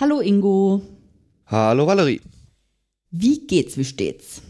[0.00, 0.82] Hallo Ingo.
[1.46, 2.20] Hallo Valerie.
[3.12, 4.42] Wie geht's, wie steht's?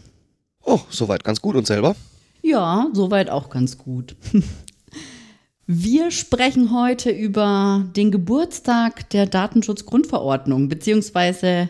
[0.63, 1.95] Oh, soweit ganz gut und selber?
[2.41, 4.15] Ja, soweit auch ganz gut.
[5.67, 11.69] Wir sprechen heute über den Geburtstag der Datenschutzgrundverordnung, beziehungsweise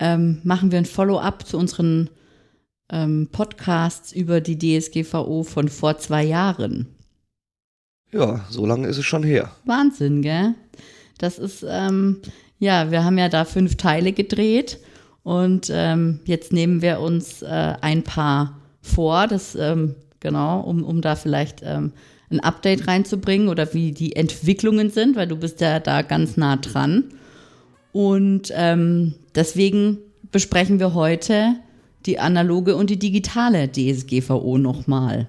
[0.00, 2.10] ähm, machen wir ein Follow-up zu unseren
[2.90, 6.96] ähm, Podcasts über die DSGVO von vor zwei Jahren.
[8.10, 9.52] Ja, so lange ist es schon her.
[9.64, 10.54] Wahnsinn, gell?
[11.18, 12.20] Das ist, ähm,
[12.58, 14.78] ja, wir haben ja da fünf Teile gedreht
[15.22, 21.00] und ähm, jetzt nehmen wir uns äh, ein paar vor, das, ähm, genau, um, um
[21.00, 21.92] da vielleicht ähm,
[22.30, 26.56] ein Update reinzubringen oder wie die Entwicklungen sind, weil du bist ja da ganz nah
[26.56, 27.04] dran.
[27.92, 29.98] Und ähm, deswegen
[30.30, 31.54] besprechen wir heute
[32.06, 35.28] die analoge und die digitale DSGVO nochmal.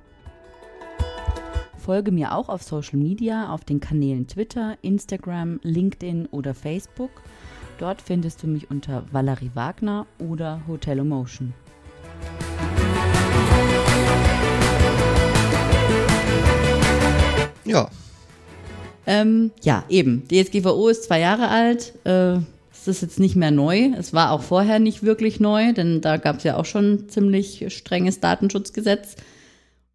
[1.91, 7.09] Folge mir auch auf Social Media auf den Kanälen Twitter, Instagram, LinkedIn oder Facebook.
[7.79, 11.53] Dort findest du mich unter Valerie Wagner oder Hotelomotion.
[17.65, 17.89] Ja.
[19.05, 20.25] Ähm, ja, eben.
[20.29, 21.93] DSGVO ist zwei Jahre alt.
[22.05, 22.37] Äh,
[22.71, 23.91] es ist jetzt nicht mehr neu.
[23.97, 27.65] Es war auch vorher nicht wirklich neu, denn da gab es ja auch schon ziemlich
[27.67, 29.17] strenges Datenschutzgesetz.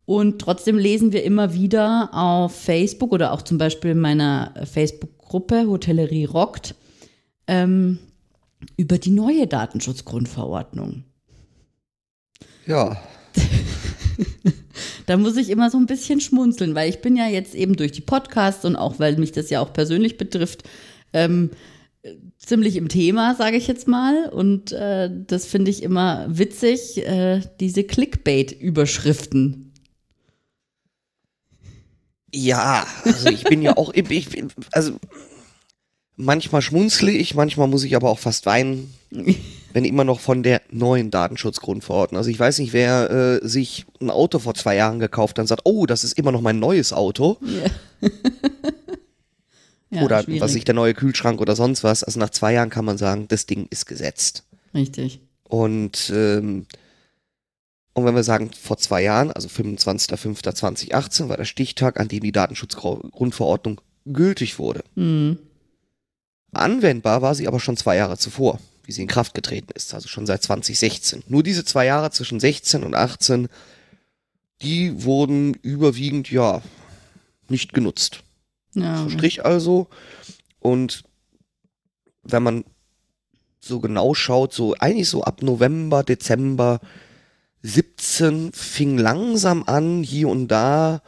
[0.07, 5.67] Und trotzdem lesen wir immer wieder auf Facebook oder auch zum Beispiel in meiner Facebook-Gruppe
[5.67, 6.77] Hotellerie rockt
[7.49, 7.99] ähm,
[8.77, 11.05] über die neue Datenschutzgrundverordnung.
[12.67, 12.97] Ja.
[15.07, 17.93] da muss ich immer so ein bisschen schmunzeln, weil ich bin ja jetzt eben durch
[17.93, 20.63] die Podcasts und auch weil mich das ja auch persönlich betrifft,
[21.13, 21.51] ähm,
[22.39, 24.29] ziemlich im Thema, sage ich jetzt mal.
[24.29, 29.66] Und äh, das finde ich immer witzig, äh, diese Clickbait-Überschriften.
[32.35, 34.29] Ja, also ich bin ja auch, ich,
[34.73, 34.93] also
[36.17, 38.93] manchmal schmunzle ich, manchmal muss ich aber auch fast weinen,
[39.73, 42.19] wenn immer noch von der neuen Datenschutzgrundverordnung.
[42.19, 43.11] Also ich weiß nicht, wer
[43.43, 46.33] äh, sich ein Auto vor zwei Jahren gekauft hat und sagt, oh, das ist immer
[46.33, 47.39] noch mein neues Auto.
[48.01, 48.11] Ja.
[49.89, 50.41] Ja, oder schwierig.
[50.41, 52.03] was ich der neue Kühlschrank oder sonst was.
[52.03, 54.45] Also nach zwei Jahren kann man sagen, das Ding ist gesetzt.
[54.75, 55.21] Richtig.
[55.45, 56.67] Und, ähm,
[57.97, 62.31] und wenn wir sagen, vor zwei Jahren, also 25.05.2018, war der Stichtag, an dem die
[62.31, 64.85] Datenschutzgrundverordnung gültig wurde.
[64.97, 65.39] Mhm.
[66.53, 70.09] Anwendbar war sie aber schon zwei Jahre zuvor, wie sie in Kraft getreten ist, also
[70.09, 71.25] schon seit 2016.
[71.29, 73.49] Nur diese zwei Jahre zwischen 16 und 18,
[74.61, 76.61] die wurden überwiegend, ja,
[77.49, 78.25] nicht genutzt.
[78.75, 79.89] Ja, So Strich also.
[80.61, 81.05] Und
[82.25, 82.67] wenn man
[83.59, 86.81] so genau schaut, so eigentlich so ab November, Dezember
[87.67, 91.03] 17 fing langsam an, hier und da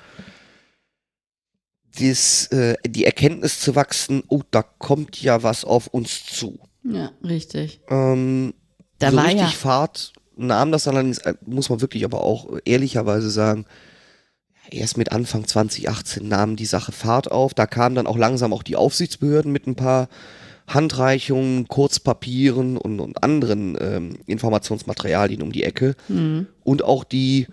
[1.99, 6.59] dies, äh, die Erkenntnis zu wachsen, oh, da kommt ja was auf uns zu.
[6.85, 7.81] ja, richtig.
[7.89, 8.55] Ähm,
[8.99, 12.47] Da so war richtig ja- Fahrt nahm das allerdings, äh, muss man wirklich aber auch
[12.65, 13.65] ehrlicherweise sagen,
[14.71, 17.55] erst mit Anfang 2018 nahm die Sache Fahrt auf.
[17.55, 20.09] Da kamen dann auch langsam auch die Aufsichtsbehörden mit ein paar
[20.69, 25.97] Handreichungen, Kurzpapieren und, und anderen ähm, Informationsmaterialien um die Ecke.
[26.09, 26.47] Mhm.
[26.63, 27.47] Und auch die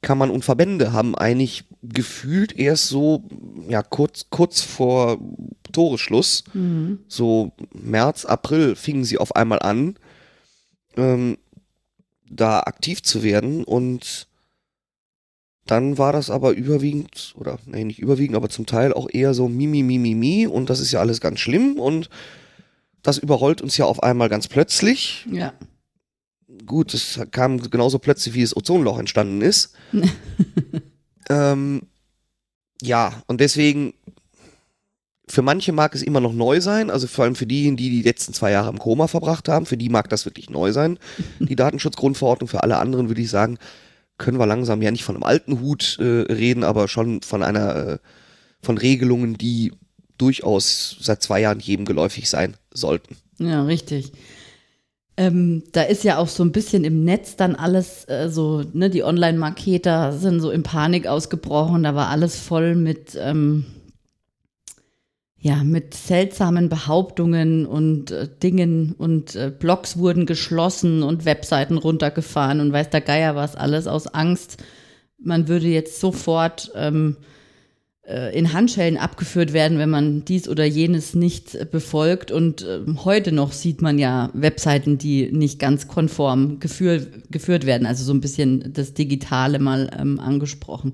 [0.00, 3.24] Kammern und Verbände haben eigentlich gefühlt erst so,
[3.68, 5.18] ja, kurz, kurz vor
[5.70, 6.98] Toreschluss, Mhm.
[7.08, 9.96] so März, April fingen sie auf einmal an,
[10.96, 11.38] ähm,
[12.28, 14.26] da aktiv zu werden und
[15.66, 19.48] dann war das aber überwiegend, oder nee, nicht überwiegend, aber zum Teil auch eher so
[19.48, 22.08] Mimi, Mimi, Mi und das ist ja alles ganz schlimm und
[23.02, 25.26] das überrollt uns ja auf einmal ganz plötzlich.
[25.30, 25.52] Ja.
[26.64, 29.74] Gut, es kam genauso plötzlich, wie das Ozonloch entstanden ist.
[31.28, 31.82] ähm,
[32.80, 33.94] ja, und deswegen,
[35.28, 38.02] für manche mag es immer noch neu sein, also vor allem für diejenigen, die die
[38.02, 40.98] letzten zwei Jahre im Koma verbracht haben, für die mag das wirklich neu sein,
[41.40, 42.48] die Datenschutzgrundverordnung.
[42.48, 43.58] Für alle anderen würde ich sagen,
[44.18, 47.76] können wir langsam ja nicht von einem alten Hut äh, reden, aber schon von einer,
[47.76, 47.98] äh,
[48.62, 49.72] von Regelungen, die
[50.18, 53.16] durchaus seit zwei Jahren jedem geläufig sein sollten.
[53.38, 54.12] Ja, richtig.
[55.16, 58.88] Ähm, da ist ja auch so ein bisschen im Netz dann alles äh, so, ne,
[58.88, 63.66] die Online-Marketer sind so in Panik ausgebrochen, da war alles voll mit, ähm,
[65.38, 72.60] ja, mit seltsamen Behauptungen und äh, Dingen und äh, Blogs wurden geschlossen und Webseiten runtergefahren
[72.60, 74.62] und weiß der Geier was alles aus Angst.
[75.18, 77.31] Man würde jetzt sofort ähm, äh,
[78.04, 82.32] in Handschellen abgeführt werden, wenn man dies oder jenes nicht befolgt.
[82.32, 87.86] Und äh, heute noch sieht man ja Webseiten, die nicht ganz konform geführ, geführt werden.
[87.86, 90.92] Also so ein bisschen das Digitale mal ähm, angesprochen.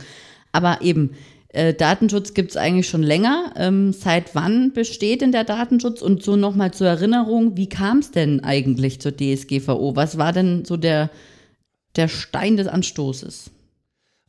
[0.53, 1.13] Aber eben,
[1.49, 3.53] äh, Datenschutz gibt es eigentlich schon länger.
[3.57, 6.03] Ähm, seit wann besteht denn der Datenschutz?
[6.03, 9.97] Und so nochmal zur Erinnerung, wie kam es denn eigentlich zur DSGVO?
[9.97, 11.11] Was war denn so der,
[11.97, 13.51] der Stein des Anstoßes?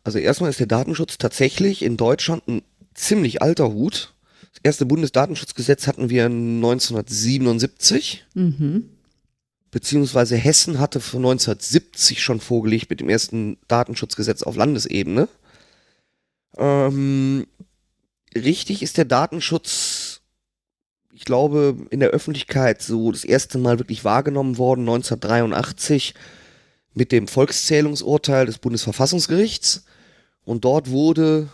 [0.04, 2.62] Also erstmal ist der Datenschutz tatsächlich in Deutschland ein
[2.94, 4.14] ziemlich alter Hut.
[4.54, 8.26] Das erste Bundesdatenschutzgesetz hatten wir 1977.
[8.34, 8.90] Mhm.
[9.72, 15.28] Beziehungsweise Hessen hatte von 1970 schon vorgelegt mit dem ersten Datenschutzgesetz auf Landesebene.
[16.58, 17.46] Ähm,
[18.36, 20.22] richtig ist der Datenschutz,
[21.14, 26.16] ich glaube, in der Öffentlichkeit so das erste Mal wirklich wahrgenommen worden, 1983
[27.00, 29.86] mit dem Volkszählungsurteil des Bundesverfassungsgerichts.
[30.44, 31.48] Und dort wurde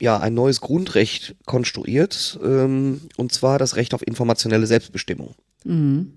[0.00, 5.34] ja ein neues Grundrecht konstruiert, ähm, und zwar das Recht auf informationelle Selbstbestimmung.
[5.64, 6.14] Mhm.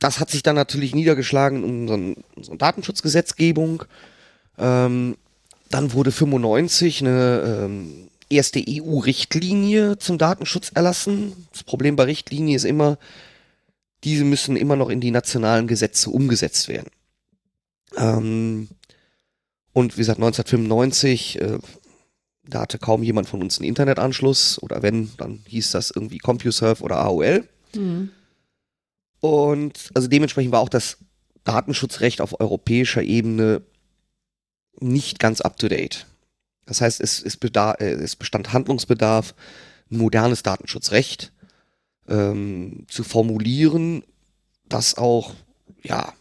[0.00, 3.84] Das hat sich dann natürlich niedergeschlagen in unseren, unseren Datenschutzgesetzgebung.
[4.58, 5.16] Ähm,
[5.68, 11.46] dann wurde 95 eine ähm, erste EU-Richtlinie zum Datenschutz erlassen.
[11.52, 12.98] Das Problem bei Richtlinien ist immer,
[14.02, 16.90] diese müssen immer noch in die nationalen Gesetze umgesetzt werden.
[18.00, 18.68] Ähm,
[19.72, 21.58] und wie gesagt, 1995, äh,
[22.44, 26.82] da hatte kaum jemand von uns einen Internetanschluss oder wenn, dann hieß das irgendwie CompuServe
[26.82, 27.46] oder AOL.
[27.74, 28.10] Mhm.
[29.20, 30.98] Und also dementsprechend war auch das
[31.44, 33.62] Datenschutzrecht auf europäischer Ebene
[34.80, 36.06] nicht ganz up-to-date.
[36.64, 39.34] Das heißt, es, es, äh, es, bestand Handlungsbedarf,
[39.90, 41.32] ein modernes Datenschutzrecht
[42.08, 44.04] ähm, zu formulieren,
[44.68, 45.34] das auch
[45.82, 46.12] ja,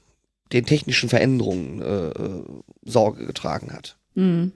[0.52, 2.44] den technischen Veränderungen äh, äh
[2.84, 3.98] Sorge getragen hat.
[4.16, 4.52] Mhm.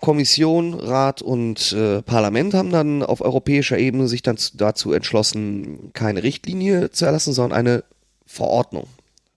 [0.00, 6.22] Kommission, Rat und äh, Parlament haben dann auf europäischer Ebene sich dann dazu entschlossen, keine
[6.22, 7.84] Richtlinie zu erlassen, sondern eine
[8.26, 8.88] Verordnung.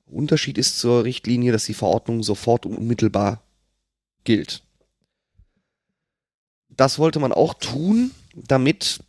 [0.07, 3.41] Unterschied ist zur Richtlinie, dass die Verordnung sofort und unmittelbar
[4.23, 4.63] gilt.
[6.69, 8.99] Das wollte man auch tun, damit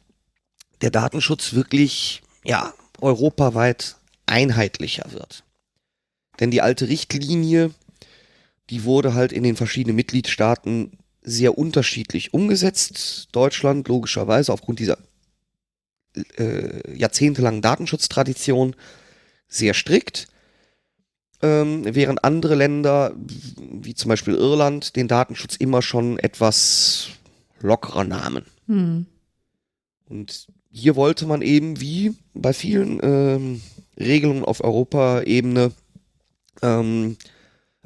[0.82, 3.97] der Datenschutz wirklich, ja, europaweit
[4.30, 5.44] einheitlicher wird.
[6.38, 7.72] Denn die alte Richtlinie,
[8.70, 10.92] die wurde halt in den verschiedenen Mitgliedstaaten
[11.22, 13.28] sehr unterschiedlich umgesetzt.
[13.32, 14.98] Deutschland logischerweise aufgrund dieser
[16.38, 18.74] äh, jahrzehntelangen Datenschutztradition
[19.48, 20.28] sehr strikt
[21.42, 27.08] ähm, während andere Länder, wie zum Beispiel Irland, den Datenschutz immer schon etwas
[27.60, 28.44] lockerer nahmen.
[28.66, 29.06] Hm.
[30.08, 33.62] Und hier wollte man eben, wie bei vielen ähm,
[34.00, 35.73] Regelungen auf Europaebene,
[36.62, 37.17] ähm,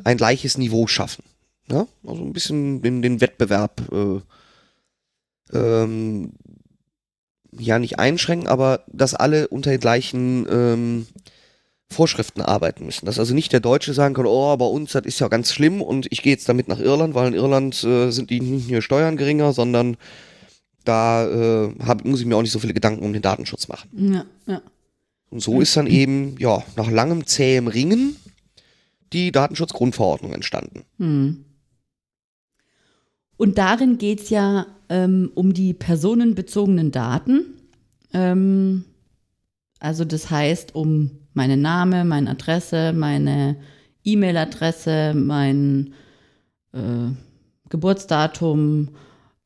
[0.02, 1.24] ein gleiches Niveau schaffen.
[1.68, 1.86] Ja?
[2.06, 4.20] Also ein bisschen den, den Wettbewerb äh,
[5.56, 6.32] ähm,
[7.52, 11.06] ja nicht einschränken, aber dass alle unter den gleichen ähm,
[11.90, 13.06] Vorschriften arbeiten müssen.
[13.06, 15.80] Dass also nicht der Deutsche sagen kann, oh, bei uns, das ist ja ganz schlimm
[15.80, 19.16] und ich gehe jetzt damit nach Irland, weil in Irland äh, sind die nur Steuern
[19.16, 19.96] geringer, sondern
[20.84, 23.88] da äh, hab, muss ich mir auch nicht so viele Gedanken um den Datenschutz machen.
[24.12, 24.62] Ja, ja.
[25.30, 28.16] Und so ist dann eben, ja, nach langem zähem Ringen
[29.12, 30.84] die Datenschutzgrundverordnung entstanden.
[30.98, 31.44] Hm.
[33.36, 37.44] Und darin geht es ja ähm, um die personenbezogenen Daten.
[38.12, 38.84] Ähm,
[39.80, 43.56] also das heißt um meinen Name, meine Adresse, meine
[44.04, 45.94] E-Mail-Adresse, mein
[46.72, 47.10] äh,
[47.68, 48.90] Geburtsdatum,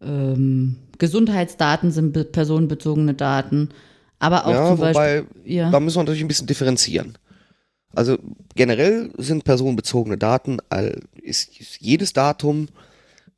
[0.01, 3.71] ähm, Gesundheitsdaten sind personenbezogene Daten,
[4.19, 5.71] aber auch ja, zum wobei, Beispiel, ja.
[5.71, 7.17] da müssen wir natürlich ein bisschen differenzieren.
[7.95, 8.19] Also
[8.55, 10.59] generell sind personenbezogene Daten,
[11.23, 12.69] ist, jedes Datum,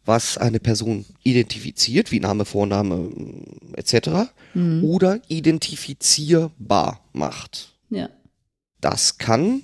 [0.05, 3.11] was eine Person identifiziert, wie Name, Vorname
[3.75, 4.33] etc.
[4.55, 4.83] Mhm.
[4.85, 7.75] oder identifizierbar macht.
[7.91, 8.09] Ja.
[8.81, 9.63] Das kann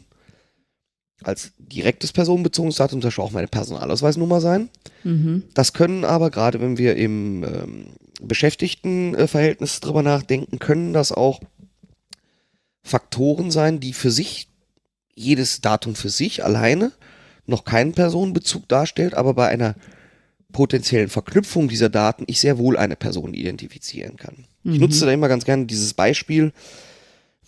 [1.22, 4.68] als direktes personenbezogenes Datum zum Beispiel auch meine Personalausweisnummer sein.
[5.02, 5.44] Mhm.
[5.54, 7.86] Das können aber, gerade wenn wir im ähm,
[8.20, 11.40] Beschäftigtenverhältnis drüber nachdenken, können das auch
[12.82, 14.48] Faktoren sein, die für sich,
[15.14, 16.92] jedes Datum für sich alleine
[17.46, 19.74] noch keinen Personenbezug darstellt, aber bei einer
[20.52, 24.46] potenziellen Verknüpfung dieser Daten ich sehr wohl eine Person identifizieren kann.
[24.62, 24.72] Mhm.
[24.72, 26.52] Ich nutze da immer ganz gerne dieses Beispiel,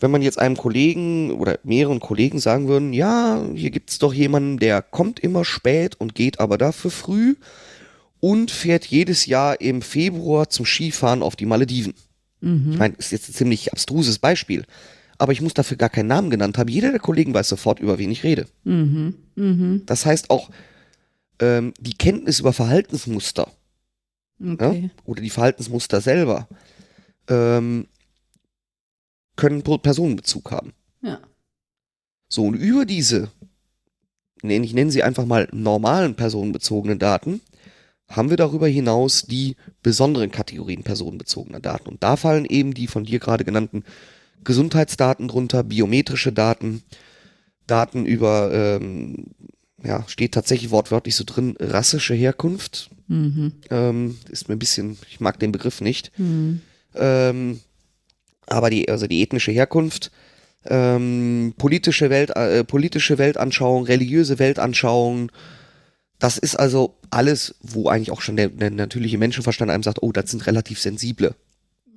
[0.01, 4.15] wenn man jetzt einem Kollegen oder mehreren Kollegen sagen würden, ja, hier gibt es doch
[4.15, 7.35] jemanden, der kommt immer spät und geht aber dafür früh.
[8.21, 11.95] Und fährt jedes Jahr im Februar zum Skifahren auf die Malediven.
[12.41, 12.73] Mhm.
[12.73, 14.65] Ich meine, ist jetzt ein ziemlich abstruses Beispiel,
[15.19, 16.69] aber ich muss dafür gar keinen Namen genannt haben.
[16.69, 18.47] Jeder der Kollegen weiß sofort, über wen ich rede.
[18.65, 19.15] Mhm.
[19.35, 19.83] Mhm.
[19.87, 20.51] Das heißt auch
[21.41, 23.51] ähm, die Kenntnis über Verhaltensmuster
[24.41, 24.83] Okay.
[24.85, 26.49] ja, oder die Verhaltensmuster selber
[27.29, 27.89] ähm,
[29.37, 30.73] können Personenbezug haben.
[31.03, 31.21] Ja.
[32.29, 33.31] So, und über diese,
[34.43, 37.41] ich nenne sie einfach mal normalen personenbezogenen Daten,
[38.09, 41.89] haben wir darüber hinaus die besonderen Kategorien personenbezogener Daten.
[41.89, 43.85] Und da fallen eben die von dir gerade genannten
[44.45, 46.83] Gesundheitsdaten drunter, biometrische Daten,
[47.67, 49.27] Daten über, ähm,
[49.83, 52.91] ja, steht tatsächlich wortwörtlich so drin, rassische Herkunft.
[53.09, 53.53] Mhm.
[53.71, 56.11] Ähm, ist mir ein bisschen, ich mag den Begriff nicht.
[56.19, 56.61] Mhm.
[56.95, 57.61] Ähm,
[58.47, 60.11] aber die, also die ethnische Herkunft,
[60.65, 65.31] ähm, politische, Welt, äh, politische Weltanschauung, religiöse Weltanschauung,
[66.19, 70.13] das ist also alles, wo eigentlich auch schon der, der natürliche Menschenverstand einem sagt, oh,
[70.13, 71.35] das sind relativ sensible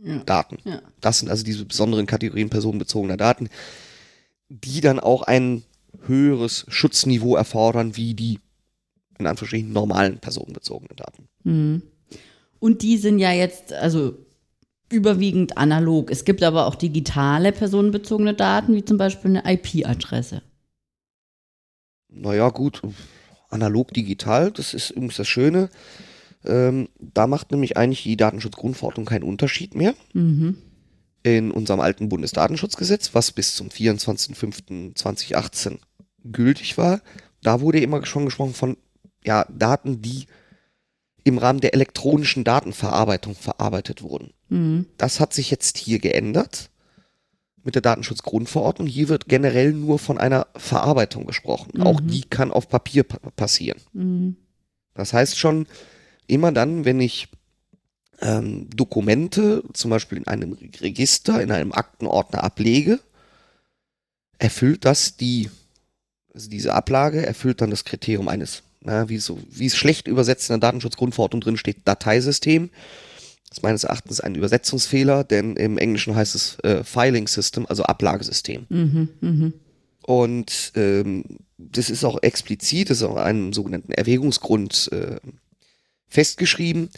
[0.04, 0.18] Ja.
[0.24, 0.58] Daten.
[0.63, 0.82] Ja.
[1.00, 3.50] Das sind also diese besonderen Kategorien personenbezogener Daten,
[4.50, 5.63] die dann auch ein
[6.06, 8.40] höheres Schutzniveau erfordern wie die
[9.18, 11.28] in Anführungsstrichen normalen personenbezogenen Daten.
[11.44, 11.82] Mhm.
[12.60, 14.18] Und die sind ja jetzt, also
[14.92, 16.12] überwiegend analog.
[16.12, 20.42] Es gibt aber auch digitale personenbezogene Daten, wie zum Beispiel eine IP-Adresse.
[22.10, 22.82] Naja, gut,
[23.51, 25.70] analog digital, das ist übrigens das Schöne.
[26.43, 29.93] Ähm, da macht nämlich eigentlich die Datenschutzgrundverordnung keinen Unterschied mehr.
[30.13, 30.58] Mhm.
[31.24, 35.77] In unserem alten Bundesdatenschutzgesetz, was bis zum 24.05.2018
[36.24, 37.01] gültig war,
[37.43, 38.75] da wurde immer schon gesprochen von
[39.24, 40.25] ja, Daten, die
[41.24, 44.34] im Rahmen der elektronischen Datenverarbeitung verarbeitet wurden.
[44.50, 44.88] Mhm.
[44.98, 46.72] Das hat sich jetzt hier geändert
[47.63, 48.88] mit der Datenschutzgrundverordnung.
[48.88, 51.82] Hier wird generell nur von einer Verarbeitung gesprochen.
[51.82, 52.08] Auch Mhm.
[52.08, 53.80] die kann auf Papier pa passieren.
[53.94, 54.36] Mhm.
[54.94, 55.68] Das heißt schon,
[56.27, 57.27] immer dann, wenn ich
[58.22, 63.00] ähm, Dokumente zum Beispiel in einem Register, in einem Aktenordner ablege,
[64.38, 65.50] erfüllt das die,
[66.34, 70.50] also diese Ablage erfüllt dann das Kriterium eines, na, wie, so, wie es schlecht übersetzt
[70.50, 72.70] in der Datenschutzgrundverordnung drin steht, Dateisystem.
[73.51, 77.84] Das ist meines Erachtens ein Übersetzungsfehler, denn im Englischen heißt es äh, Filing System, also
[77.84, 78.65] Ablagesystem.
[78.70, 79.10] Mhm.
[79.20, 79.53] Mhm.
[80.03, 81.25] Und ähm,
[81.58, 85.17] das ist auch explizit, das ist auch einem sogenannten Erwägungsgrund äh,
[86.08, 86.91] festgeschrieben.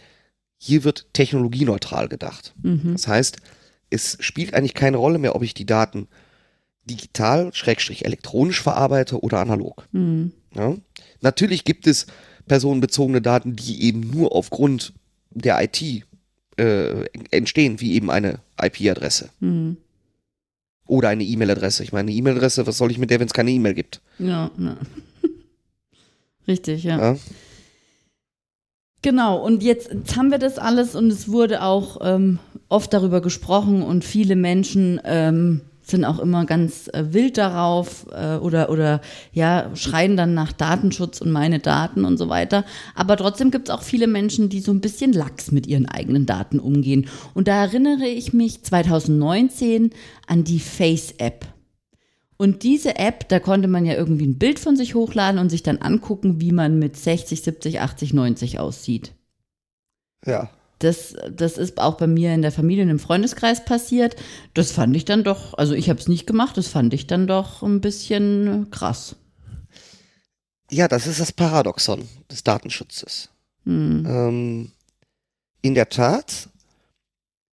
[0.60, 2.54] Hier wird technologieneutral gedacht.
[2.62, 2.92] Mhm.
[2.94, 3.38] Das heißt,
[3.90, 6.08] es spielt eigentlich keine Rolle mehr, ob ich die Daten
[6.86, 9.88] digital, schrägstrich elektronisch verarbeite oder analog.
[9.92, 10.34] Mhm.
[10.54, 10.76] Ja?
[11.22, 12.06] Natürlich gibt es
[12.46, 14.94] personenbezogene Daten, die eben nur aufgrund
[15.32, 16.06] der IT
[16.58, 19.78] äh, entstehen, wie eben eine IP-Adresse Mhm.
[20.88, 21.84] oder eine E-Mail-Adresse.
[21.84, 24.02] Ich meine, eine E-Mail-Adresse, was soll ich mit der, wenn es keine E-Mail gibt?
[24.20, 24.78] Ja, ja.
[26.48, 27.14] Richtig, ja.
[27.14, 27.18] Ja?
[29.02, 33.22] Genau, und jetzt, jetzt haben wir das alles und es wurde auch ähm, oft darüber
[33.22, 35.62] gesprochen und viele Menschen ähm,
[35.94, 39.00] sind auch immer ganz äh, wild darauf äh, oder, oder
[39.32, 42.66] ja, schreien dann nach Datenschutz und meine Daten und so weiter.
[42.96, 46.26] Aber trotzdem gibt es auch viele Menschen, die so ein bisschen lax mit ihren eigenen
[46.26, 47.08] Daten umgehen.
[47.36, 49.92] Und da erinnere ich mich 2019
[50.26, 51.46] an die Face-App.
[52.38, 55.62] Und diese App, da konnte man ja irgendwie ein Bild von sich hochladen und sich
[55.62, 59.14] dann angucken, wie man mit 60, 70, 80, 90 aussieht.
[60.26, 60.50] Ja.
[60.80, 64.16] Das, das ist auch bei mir in der Familie und im Freundeskreis passiert.
[64.54, 67.28] Das fand ich dann doch, also ich habe es nicht gemacht, das fand ich dann
[67.28, 69.16] doch ein bisschen krass.
[70.70, 73.30] Ja, das ist das Paradoxon des Datenschutzes.
[73.66, 74.06] Hm.
[74.08, 74.72] Ähm,
[75.62, 76.50] in der Tat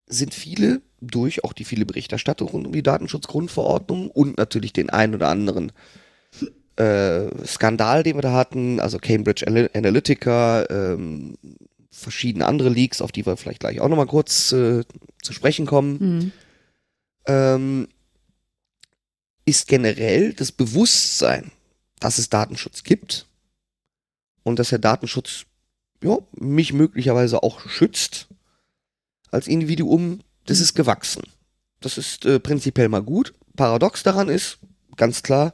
[0.06, 5.14] sind viele durch auch die viele Berichterstattung rund um die Datenschutzgrundverordnung und natürlich den ein
[5.14, 5.72] oder anderen
[6.76, 11.36] äh, Skandal, den wir da hatten, also Cambridge Ana- Analytica, ähm,
[11.90, 14.84] verschiedene andere Leaks, auf die wir vielleicht gleich auch nochmal kurz äh,
[15.22, 16.32] zu sprechen kommen, Hm.
[17.26, 17.88] ähm,
[19.44, 21.50] ist generell das Bewusstsein,
[21.98, 23.26] dass es Datenschutz gibt
[24.44, 25.46] und dass der Datenschutz
[26.02, 28.28] ja, mich möglicherweise auch schützt
[29.30, 31.22] als Individuum, das ist gewachsen.
[31.80, 33.34] Das ist äh, prinzipiell mal gut.
[33.56, 34.58] Paradox daran ist,
[34.96, 35.52] ganz klar,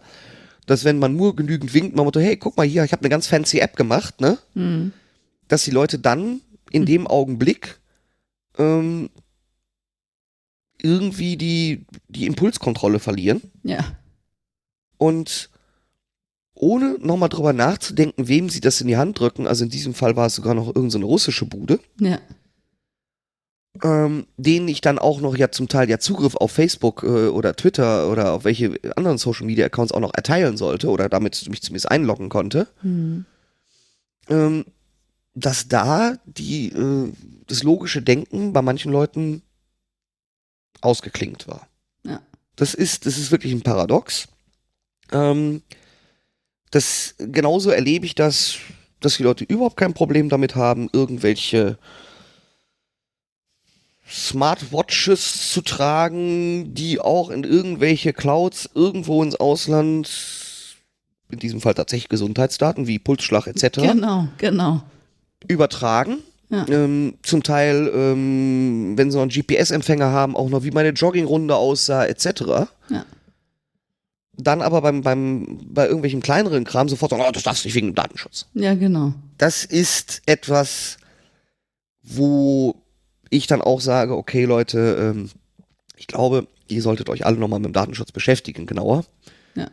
[0.66, 3.08] dass wenn man nur genügend winkt, man Motto, hey, guck mal hier, ich habe eine
[3.08, 4.38] ganz fancy App gemacht, ne?
[4.54, 4.92] Hm.
[5.48, 7.78] Dass die Leute dann in dem Augenblick
[8.58, 9.10] ähm,
[10.80, 13.84] irgendwie die, die Impulskontrolle verlieren Ja.
[14.98, 15.50] und
[16.54, 20.16] ohne nochmal drüber nachzudenken, wem sie das in die Hand drücken, also in diesem Fall
[20.16, 22.18] war es sogar noch irgendeine so russische Bude, Ja.
[23.82, 27.54] ähm, denen ich dann auch noch ja zum Teil ja Zugriff auf Facebook äh, oder
[27.56, 31.60] Twitter oder auf welche anderen Social Media Accounts auch noch erteilen sollte oder damit mich
[31.62, 32.68] zumindest einloggen konnte.
[32.80, 33.26] Hm.
[34.28, 34.64] ähm,
[35.36, 37.12] dass da die, äh,
[37.46, 39.42] das logische Denken bei manchen Leuten
[40.80, 41.68] ausgeklingt war.
[42.04, 42.20] Ja.
[42.56, 44.28] Das ist, das ist wirklich ein Paradox.
[45.12, 45.62] Ähm,
[46.70, 48.56] das, genauso erlebe ich das,
[49.00, 51.78] dass die Leute überhaupt kein Problem damit haben, irgendwelche
[54.08, 60.08] Smartwatches zu tragen, die auch in irgendwelche Clouds irgendwo ins Ausland,
[61.28, 63.80] in diesem Fall tatsächlich Gesundheitsdaten wie Pulsschlag etc.
[63.82, 64.82] Genau, genau.
[65.46, 66.18] Übertragen.
[66.48, 66.66] Ja.
[66.68, 71.56] Ähm, zum Teil, ähm, wenn sie noch einen GPS-Empfänger haben, auch noch wie meine Joggingrunde
[71.56, 72.68] aussah etc.
[72.88, 73.04] Ja.
[74.38, 77.74] Dann aber beim, beim, bei irgendwelchem kleineren Kram sofort sagen, oh, das darfst du nicht
[77.74, 78.46] wegen dem Datenschutz.
[78.54, 79.14] Ja, genau.
[79.38, 80.98] Das ist etwas,
[82.02, 82.76] wo
[83.30, 85.30] ich dann auch sage, okay Leute, ähm,
[85.96, 89.04] ich glaube, ihr solltet euch alle nochmal mit dem Datenschutz beschäftigen, genauer.
[89.54, 89.68] Ja.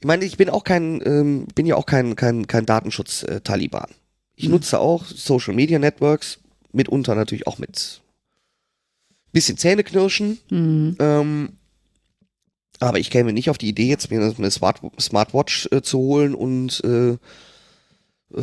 [0.00, 3.90] Ich meine, ich bin auch kein, ähm, bin ja auch kein, kein, kein Datenschutz-Taliban.
[4.36, 6.38] Ich nutze auch Social Media Networks,
[6.72, 8.02] mitunter natürlich auch mit
[9.32, 10.38] bisschen Zähneknirschen.
[10.50, 10.96] Mhm.
[10.98, 11.52] Ähm,
[12.78, 16.34] aber ich käme nicht auf die Idee, jetzt mir eine Smart Smartwatch äh, zu holen
[16.34, 17.18] und äh, äh,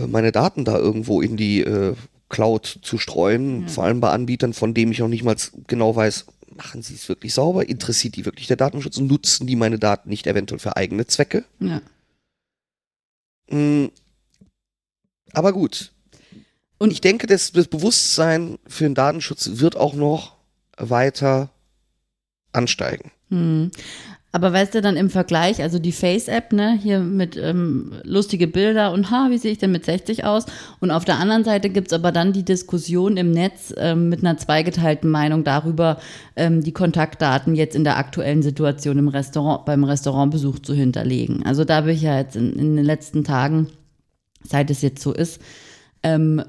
[0.08, 1.96] meine Daten da irgendwo in die äh,
[2.30, 3.64] Cloud zu streuen.
[3.64, 3.68] Ja.
[3.68, 5.36] Vor allem bei Anbietern, von denen ich noch nicht mal
[5.68, 7.68] genau weiß, machen sie es wirklich sauber?
[7.68, 8.98] Interessiert die wirklich der Datenschutz?
[9.00, 11.44] Nutzen die meine Daten nicht eventuell für eigene Zwecke?
[11.60, 11.82] Ja.
[13.50, 13.90] Mm,
[15.34, 15.92] Aber gut.
[16.78, 20.36] Und ich denke, das, das Bewusstsein für den Datenschutz wird auch noch
[20.78, 21.50] weiter
[22.52, 23.12] ansteigen.
[23.30, 23.72] Hm.
[24.36, 28.92] Aber weißt du dann im Vergleich, also die Face-App, ne, hier mit ähm, lustige Bilder
[28.92, 30.48] und ha, wie sehe ich denn mit 60 aus?
[30.80, 34.36] Und auf der anderen Seite gibt's aber dann die Diskussion im Netz ähm, mit einer
[34.36, 36.00] zweigeteilten Meinung darüber,
[36.36, 41.46] ähm, die Kontaktdaten jetzt in der aktuellen Situation im Restaurant, beim Restaurantbesuch zu hinterlegen.
[41.46, 43.68] Also da habe ich ja jetzt in, in den letzten Tagen,
[44.44, 45.42] seit es jetzt so ist,
[46.04, 46.42] ähm,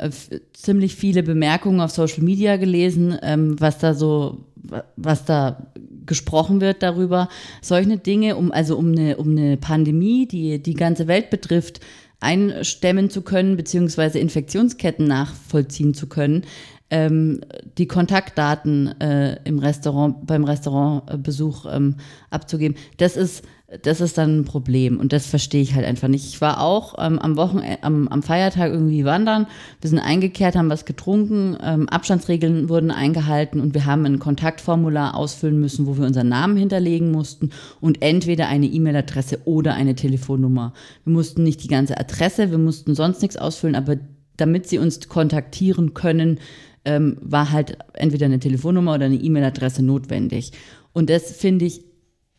[0.52, 5.66] ziemlich viele Bemerkungen auf Social Media gelesen, ähm, was da so, wa- was da
[6.06, 7.28] gesprochen wird darüber,
[7.62, 11.80] solche Dinge, um also um eine, um eine Pandemie, die die ganze Welt betrifft,
[12.20, 16.42] einstemmen zu können, beziehungsweise Infektionsketten nachvollziehen zu können,
[16.90, 17.40] ähm,
[17.78, 21.96] die Kontaktdaten äh, im Restaurant, beim Restaurantbesuch ähm,
[22.30, 22.76] abzugeben.
[22.96, 23.44] Das ist,
[23.82, 26.26] das ist dann ein Problem und das verstehe ich halt einfach nicht.
[26.26, 29.46] Ich war auch ähm, am Wochenende, am, am Feiertag irgendwie wandern.
[29.80, 35.14] Wir sind eingekehrt, haben was getrunken, ähm, Abstandsregeln wurden eingehalten und wir haben ein Kontaktformular
[35.14, 37.50] ausfüllen müssen, wo wir unseren Namen hinterlegen mussten
[37.80, 40.74] und entweder eine E-Mail-Adresse oder eine Telefonnummer.
[41.04, 43.96] Wir mussten nicht die ganze Adresse, wir mussten sonst nichts ausfüllen, aber
[44.36, 46.38] damit sie uns kontaktieren können,
[46.84, 50.52] ähm, war halt entweder eine Telefonnummer oder eine E-Mail-Adresse notwendig.
[50.92, 51.82] Und das finde ich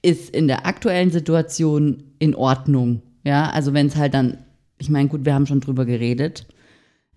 [0.06, 3.02] ist in der aktuellen Situation in Ordnung.
[3.24, 4.38] Ja, also wenn es halt dann,
[4.78, 6.46] ich meine, gut, wir haben schon drüber geredet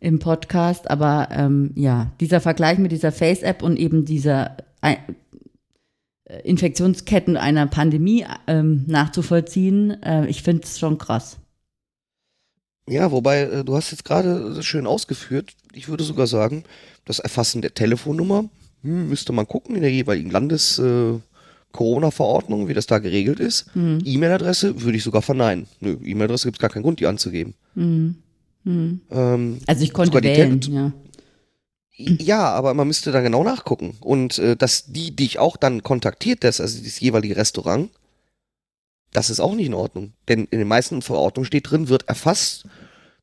[0.00, 4.96] im Podcast, aber ähm, ja, dieser Vergleich mit dieser Face-App und eben dieser äh,
[6.44, 11.36] Infektionsketten einer Pandemie ähm, nachzuvollziehen, äh, ich finde es schon krass.
[12.88, 15.54] Ja, wobei, äh, du hast jetzt gerade das schön ausgeführt.
[15.74, 16.64] Ich würde sogar sagen,
[17.04, 18.48] das Erfassen der Telefonnummer
[18.82, 21.18] hm, müsste man gucken in der jeweiligen Landes äh,
[21.78, 23.66] Corona-Verordnung, wie das da geregelt ist.
[23.76, 25.66] E-Mail-Adresse würde ich sogar verneinen.
[25.78, 27.54] Nö, E-Mail-Adresse gibt es gar keinen Grund, die anzugeben.
[28.66, 30.92] Ähm, Also ich konnte wählen, ja.
[31.96, 33.96] Ja, aber man müsste da genau nachgucken.
[34.00, 37.90] Und äh, dass die dich auch dann kontaktiert, das, also das jeweilige Restaurant,
[39.12, 40.12] das ist auch nicht in Ordnung.
[40.28, 42.66] Denn in den meisten Verordnungen steht drin, wird erfasst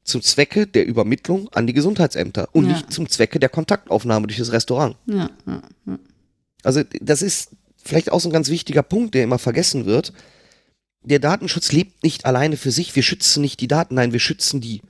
[0.03, 2.71] zum Zwecke der Übermittlung an die Gesundheitsämter und Ja.
[2.73, 4.95] nicht zum Zwecke der Kontaktaufnahme durch das Restaurant.
[5.07, 5.61] Ja, ja.
[6.63, 7.51] Also das ist
[7.85, 10.13] vielleicht auch so ein ganz wichtiger Punkt, der immer vergessen wird.
[11.03, 12.95] Der Datenschutz lebt nicht alleine für sich.
[12.95, 14.81] Wir schützen nicht die Daten, nein, wir schützen die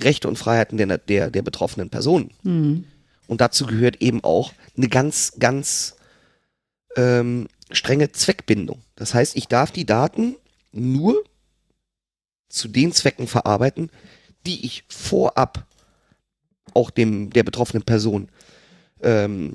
[0.00, 2.32] Rechte und Freiheiten der, der, der betroffenen Personen.
[2.42, 2.84] Hm.
[3.26, 5.96] Und dazu gehört eben auch eine ganz, ganz
[6.96, 8.80] ähm, strenge Zweckbindung.
[8.96, 10.36] Das heißt, ich darf die Daten
[10.72, 11.22] nur
[12.48, 13.90] zu den Zwecken verarbeiten,
[14.46, 15.66] die ich vorab
[16.72, 18.28] auch dem der betroffenen Person,
[19.02, 19.54] ähm,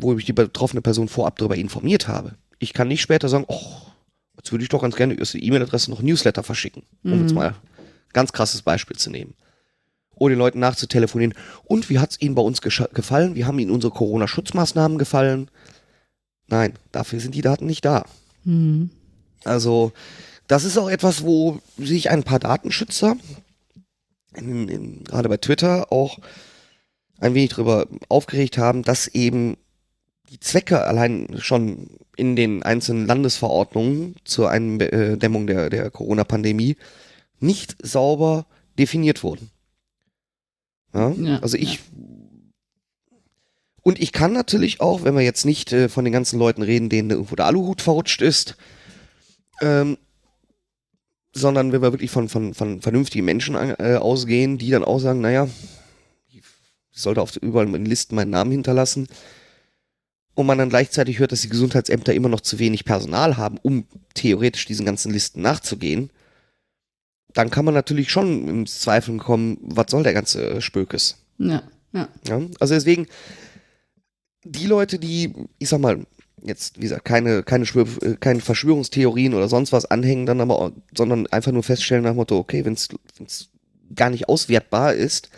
[0.00, 2.34] wo ich die betroffene Person vorab darüber informiert habe.
[2.58, 3.60] Ich kann nicht später sagen, oh,
[4.36, 7.54] jetzt würde ich doch ganz gerne über die E-Mail-Adresse noch Newsletter verschicken, um jetzt mal
[8.12, 9.34] ganz krasses Beispiel zu nehmen.
[10.14, 11.34] Oder den Leuten nachzutelefonieren.
[11.64, 13.34] Und wie hat es Ihnen bei uns gefallen?
[13.36, 15.48] Wie haben Ihnen unsere Corona-Schutzmaßnahmen gefallen?
[16.48, 18.04] Nein, dafür sind die Daten nicht da.
[18.44, 18.90] Hm.
[19.44, 19.92] Also,
[20.48, 23.16] das ist auch etwas, wo sich ein paar Datenschützer,
[24.34, 26.18] in, in, gerade bei Twitter, auch
[27.20, 29.56] ein wenig drüber aufgeregt haben, dass eben
[30.30, 36.76] die Zwecke allein schon in den einzelnen Landesverordnungen zur Eindämmung der, der Corona-Pandemie
[37.40, 38.46] nicht sauber
[38.78, 39.50] definiert wurden.
[40.94, 41.10] Ja?
[41.10, 41.80] Ja, also ich.
[43.82, 46.88] Und ich kann natürlich auch, wenn wir jetzt nicht äh, von den ganzen Leuten reden,
[46.88, 48.56] denen irgendwo der Aluhut verrutscht ist,
[49.62, 49.96] ähm,
[51.32, 55.20] sondern wenn wir wirklich von, von, von vernünftigen Menschen äh, ausgehen, die dann auch sagen,
[55.20, 55.48] naja,
[56.28, 56.42] ich
[56.90, 59.08] sollte auf überall in Listen meinen Namen hinterlassen.
[60.38, 63.88] Und man dann gleichzeitig hört, dass die Gesundheitsämter immer noch zu wenig Personal haben, um
[64.14, 66.10] theoretisch diesen ganzen Listen nachzugehen,
[67.34, 71.16] dann kann man natürlich schon ins Zweifeln kommen, was soll der ganze Spökes?
[71.38, 72.08] Ja, ja.
[72.28, 72.40] Ja?
[72.60, 73.08] Also deswegen,
[74.44, 76.06] die Leute, die, ich sag mal,
[76.44, 80.70] jetzt, wie gesagt, keine, keine, Schwör äh, keine Verschwörungstheorien oder sonst was anhängen, dann aber,
[80.96, 82.88] sondern einfach nur feststellen nach dem Motto, okay, wenn es
[83.92, 85.30] gar nicht auswertbar ist,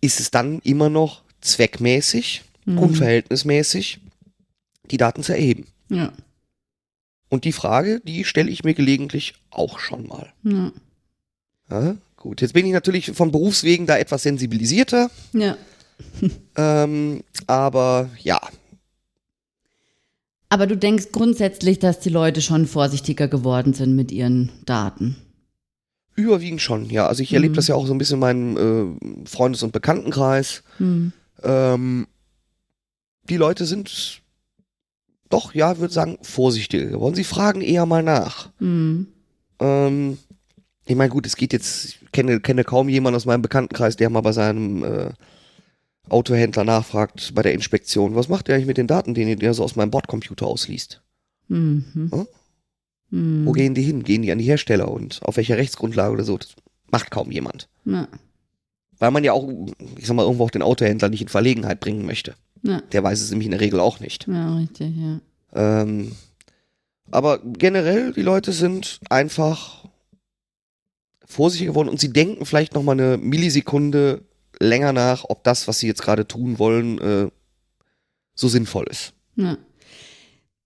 [0.00, 2.78] ist es dann immer noch zweckmäßig, Mhm.
[2.78, 4.00] unverhältnismäßig,
[4.90, 5.66] die Daten zu erheben.
[5.88, 6.12] Ja,
[7.28, 10.32] Und die Frage, die stelle ich mir gelegentlich auch schon mal.
[10.42, 10.72] ja.
[11.68, 15.56] Ja, gut, jetzt bin ich natürlich von Berufswegen da etwas sensibilisierter, ja.
[16.56, 18.40] ähm, aber ja,
[20.48, 25.16] Aber du denkst grundsätzlich, dass die Leute schon vorsichtiger geworden sind mit ihren Daten.
[26.14, 27.06] überwiegend schon, ja.
[27.08, 27.56] Also ich erlebe Mhm.
[27.56, 28.56] das ja auch so ein bisschen in meinem
[29.24, 30.62] äh, Freundes- und Bekanntenkreis.
[30.78, 31.12] Hm.
[31.42, 32.06] Ähm,
[33.28, 34.22] die Leute sind
[35.28, 37.14] doch, ja, würde sagen, vorsichtiger geworden.
[37.14, 38.50] Sie fragen eher mal nach.
[38.58, 39.08] Hm.
[39.58, 40.18] Ähm,
[40.84, 44.08] ich meine, gut, es geht jetzt, ich kenne, kenne kaum jemanden aus meinem Bekanntenkreis, der
[44.08, 45.10] mal bei seinem äh,
[46.08, 49.64] Autohändler nachfragt bei der Inspektion, was macht der eigentlich mit den Daten, den er so
[49.64, 51.02] aus meinem Bordcomputer ausliest?
[51.48, 51.84] Mhm.
[51.92, 52.26] Hm?
[53.10, 53.46] Hm.
[53.46, 54.04] Wo gehen die hin?
[54.04, 56.38] Gehen die an die Hersteller und auf welcher Rechtsgrundlage oder so?
[56.38, 56.54] Das
[56.90, 57.68] macht kaum jemand.
[57.84, 58.08] Ja.
[58.98, 59.48] Weil man ja auch,
[59.96, 62.34] ich sag mal, irgendwo auch den Autohändler nicht in Verlegenheit bringen möchte.
[62.62, 62.80] Ja.
[62.92, 64.26] Der weiß es nämlich in der Regel auch nicht.
[64.26, 65.20] ja, richtig, ja.
[65.54, 66.12] Ähm,
[67.10, 69.86] aber generell, die Leute sind einfach
[71.24, 74.22] vorsichtiger geworden und sie denken vielleicht noch mal eine Millisekunde
[74.58, 77.30] länger nach, ob das, was sie jetzt gerade tun wollen, äh,
[78.34, 79.12] so sinnvoll ist.
[79.36, 79.58] Ja.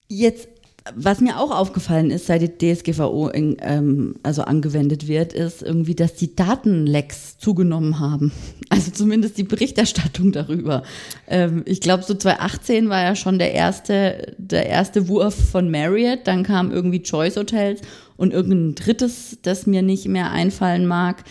[0.09, 0.49] Jetzt,
[0.97, 5.95] was mir auch aufgefallen ist, seit die DSGVO in, ähm, also angewendet wird, ist irgendwie,
[5.95, 8.33] dass die Datenlecks zugenommen haben.
[8.73, 10.85] Also zumindest die Berichterstattung darüber.
[11.27, 16.21] Ähm, ich glaube, so 2018 war ja schon der erste, der erste Wurf von Marriott.
[16.25, 17.81] Dann kam irgendwie Choice Hotels
[18.17, 21.25] und irgendein drittes, das mir nicht mehr einfallen mag.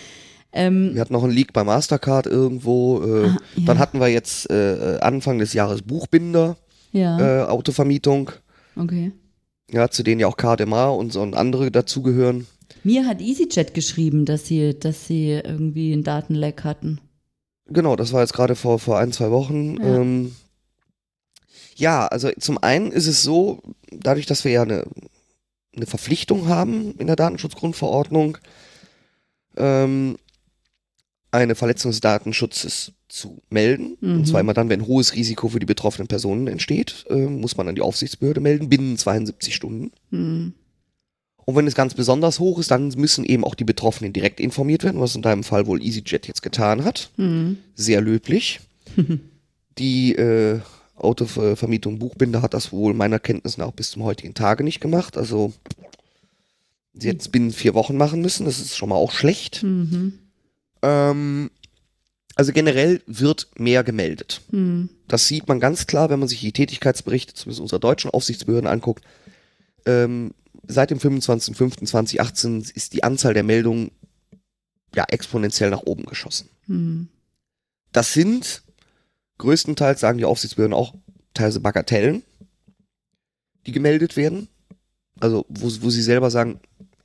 [0.51, 3.01] Ähm, Wir hatten noch einen Leak bei Mastercard irgendwo.
[3.03, 3.65] Äh, Ah, ja.
[3.65, 6.57] Dann hatten wir jetzt äh, Anfang des Jahres Buchbinder,
[6.91, 8.31] ja, äh, Autovermietung.
[8.75, 9.13] okay.
[9.71, 12.47] Ja, zu denen ja auch KDMA und so und andere dazugehören.
[12.83, 16.99] Mir hat EasyJet geschrieben, dass sie, dass sie irgendwie einen Datenleck hatten.
[17.67, 19.77] Genau, das war jetzt gerade vor, vor ein, zwei Wochen.
[19.77, 19.97] Ja.
[19.97, 20.35] Ähm,
[21.75, 24.85] ja, also zum einen ist es so, dadurch, dass wir ja eine,
[25.75, 28.37] eine Verpflichtung haben in der Datenschutzgrundverordnung,
[29.55, 30.17] ähm,
[31.31, 33.97] eine Verletzung des Datenschutzes zu melden.
[34.01, 34.19] Mhm.
[34.19, 37.67] Und zwar immer dann, wenn hohes Risiko für die betroffenen Personen entsteht, äh, muss man
[37.67, 39.91] an die Aufsichtsbehörde melden, binnen 72 Stunden.
[40.11, 40.53] Hm.
[41.45, 44.83] Und wenn es ganz besonders hoch ist, dann müssen eben auch die Betroffenen direkt informiert
[44.83, 47.09] werden, was in deinem Fall wohl EasyJet jetzt getan hat.
[47.15, 47.57] Hm.
[47.73, 48.59] Sehr löblich.
[49.79, 50.59] die äh,
[50.95, 55.17] Autovermietung Buchbinder hat das wohl meiner Kenntnis nach bis zum heutigen Tage nicht gemacht.
[55.17, 55.53] Also
[56.93, 58.45] sie hätten es binnen vier Wochen machen müssen.
[58.45, 59.63] Das ist schon mal auch schlecht.
[59.63, 60.19] Mhm.
[60.81, 61.49] Ähm,
[62.35, 64.41] also generell wird mehr gemeldet.
[64.51, 64.89] Hm.
[65.07, 69.03] Das sieht man ganz klar, wenn man sich die Tätigkeitsberichte zumindest unserer deutschen Aufsichtsbehörden anguckt.
[69.85, 70.31] Ähm,
[70.65, 73.91] seit dem 25.05.2018 ist die Anzahl der Meldungen
[74.95, 76.49] ja exponentiell nach oben geschossen.
[76.67, 77.09] Hm.
[77.91, 78.63] Das sind
[79.39, 80.93] größtenteils, sagen die Aufsichtsbehörden auch,
[81.33, 82.23] teilweise Bagatellen,
[83.65, 84.47] die gemeldet werden.
[85.19, 86.59] Also wo, wo sie selber sagen,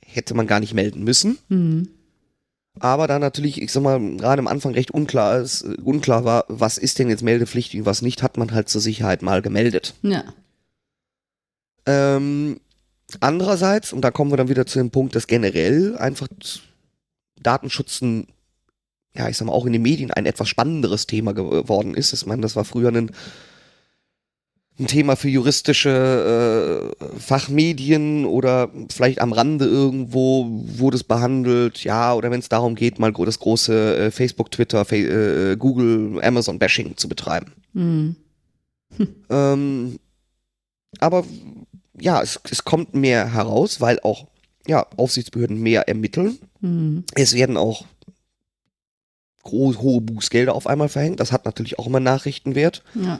[0.05, 1.39] hätte man gar nicht melden müssen.
[1.49, 1.89] Hm.
[2.79, 6.45] Aber da natürlich, ich sag mal, gerade am Anfang recht unklar ist, äh, unklar war,
[6.47, 9.93] was ist denn jetzt meldepflichtig und was nicht, hat man halt zur Sicherheit mal gemeldet.
[10.01, 10.23] Ja.
[11.85, 12.59] Ähm,
[13.19, 16.27] andererseits, und da kommen wir dann wieder zu dem Punkt, dass generell einfach
[17.41, 18.27] Datenschutz ein,
[19.15, 22.11] ja, ich sag mal, auch in den Medien ein etwas spannenderes Thema geworden ist.
[22.11, 23.11] Ich meine, das war früher ein,
[24.77, 32.13] ein Thema für juristische äh, Fachmedien oder vielleicht am Rande irgendwo wurde es behandelt, ja,
[32.13, 36.97] oder wenn es darum geht, mal das große äh, Facebook, Twitter, Fa äh, Google, Amazon-Bashing
[36.97, 37.53] zu betreiben.
[37.73, 38.15] Hm.
[39.29, 39.99] Ähm,
[40.99, 41.25] aber
[41.99, 44.27] ja, es, es kommt mehr heraus, weil auch
[44.67, 46.37] ja, Aufsichtsbehörden mehr ermitteln.
[46.61, 47.03] Hm.
[47.13, 47.85] Es werden auch
[49.43, 51.19] groß, hohe Bußgelder auf einmal verhängt.
[51.19, 52.83] Das hat natürlich auch immer Nachrichtenwert.
[52.93, 53.19] Ja.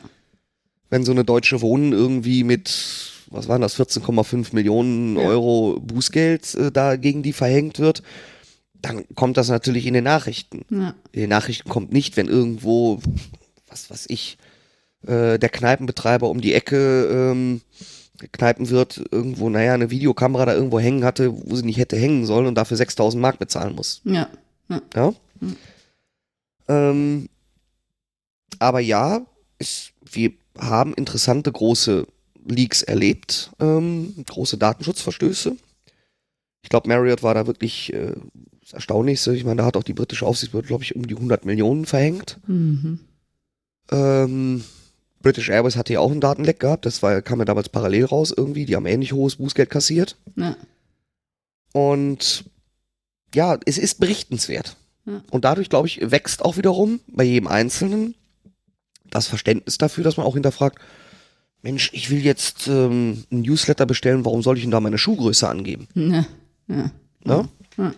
[0.90, 5.24] Wenn so eine deutsche Wohnen irgendwie mit, was waren das, 14,5 Millionen Ja.
[5.24, 8.04] Euro Bußgeld äh, da gegen die verhängt wird,
[8.82, 10.64] dann kommt das natürlich in den Nachrichten.
[10.70, 10.94] Ja.
[11.12, 13.00] In den Nachrichten kommt nicht, wenn irgendwo,
[13.68, 14.38] was weiß ich,
[15.08, 17.62] äh, der Kneipenbetreiber um die Ecke ähm,
[18.32, 22.46] Kneipenwirt irgendwo, naja, eine Videokamera da irgendwo hängen hatte, wo sie nicht hätte hängen sollen
[22.46, 24.02] und dafür 6000 Mark bezahlen muss.
[24.06, 24.30] Ja.
[24.96, 25.14] Ja.
[26.68, 27.28] Ähm,
[28.60, 29.26] aber ja,
[29.60, 32.08] es, wir haben interessante große
[32.48, 35.56] Leaks erlebt, ähm, große Datenschutzverstöße.
[36.62, 38.14] Ich glaube, Marriott war da wirklich äh,
[38.62, 39.36] das Erstaunlichste.
[39.36, 42.40] Ich meine, da hat auch die britische Aufsichtsbehörde, glaube ich, um die 100 Millionen verhängt.
[42.48, 43.00] Mhm.
[43.92, 44.64] Ähm,
[45.22, 46.86] British Airways hatte ja auch einen Datenleck gehabt.
[46.86, 48.66] Das war, kam ja damals parallel raus irgendwie.
[48.66, 50.18] Die haben ähnlich hohes Bußgeld kassiert.
[50.36, 50.56] Ja.
[51.74, 52.46] Und
[53.34, 54.78] ja, es ist berichtenswert.
[55.06, 55.22] Ja.
[55.32, 58.16] Und dadurch, glaube ich, wächst auch wiederum bei jedem Einzelnen
[59.10, 60.80] das Verständnis dafür, dass man auch hinterfragt,
[61.62, 65.48] Mensch, ich will jetzt ähm, ein Newsletter bestellen, warum soll ich denn da meine Schuhgröße
[65.48, 65.88] angeben?
[65.96, 66.26] Ja.
[66.68, 66.92] Ja.
[67.24, 67.50] Ne?
[67.78, 67.94] Ja.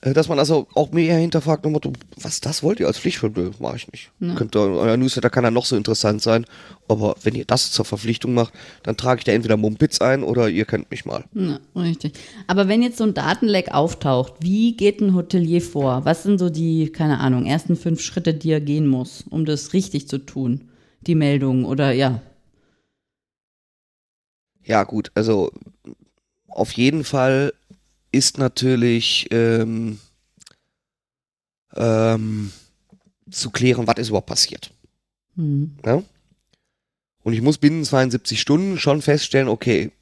[0.00, 3.20] Äh, Dass man also auch mehr hinterfragt, nach Motto, was, das wollt ihr als Pflicht?
[3.22, 4.10] Nö, mach ich nicht.
[4.20, 4.34] Ja.
[4.34, 6.46] Könnt ihr, euer Newsletter kann ja noch so interessant sein,
[6.86, 8.52] aber wenn ihr das zur Verpflichtung macht,
[8.84, 11.24] dann trage ich da entweder Mumpitz ein oder ihr kennt mich mal.
[11.34, 12.12] Ja, richtig.
[12.46, 16.04] Aber wenn jetzt so ein Datenleck auftaucht, wie geht ein Hotelier vor?
[16.04, 19.72] Was sind so die, keine Ahnung, ersten fünf Schritte, die er gehen muss, um das
[19.72, 20.68] richtig zu tun?
[21.00, 22.20] Die Meldung oder ja.
[24.64, 25.50] Ja, gut, also
[26.48, 27.52] auf jeden Fall
[28.12, 29.98] ist natürlich ähm,
[31.76, 32.52] ähm,
[33.30, 34.72] zu klären, was ist überhaupt passiert.
[35.36, 35.76] Hm.
[35.84, 36.04] Ne?
[37.22, 39.92] Und ich muss binnen 72 Stunden schon feststellen, okay,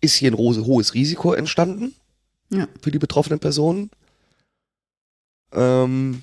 [0.00, 1.94] ist hier ein hohes Risiko entstanden
[2.50, 2.68] Ja.
[2.80, 3.90] für die betroffenen Personen?
[5.52, 6.22] Ähm,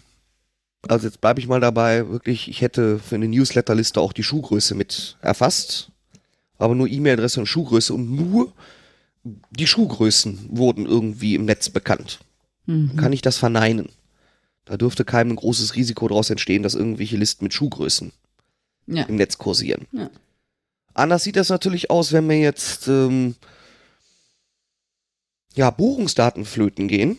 [0.87, 4.75] also jetzt bleibe ich mal dabei, wirklich, ich hätte für eine Newsletterliste auch die Schuhgröße
[4.75, 5.91] mit erfasst,
[6.57, 8.53] aber nur E-Mail-Adresse und Schuhgröße und nur
[9.51, 12.19] die Schuhgrößen wurden irgendwie im Netz bekannt.
[12.65, 12.95] Mhm.
[12.95, 13.89] Kann ich das verneinen?
[14.65, 18.11] Da dürfte keinem ein großes Risiko daraus entstehen, dass irgendwelche Listen mit Schuhgrößen
[18.87, 19.03] Ja.
[19.03, 19.87] im Netz kursieren.
[19.91, 20.09] Ja.
[20.93, 23.35] Anders sieht das natürlich aus, wenn wir jetzt ähm,
[25.55, 27.17] ja, Buchungsdaten flöten gehen,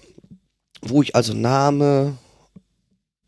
[0.82, 2.16] wo ich also Name,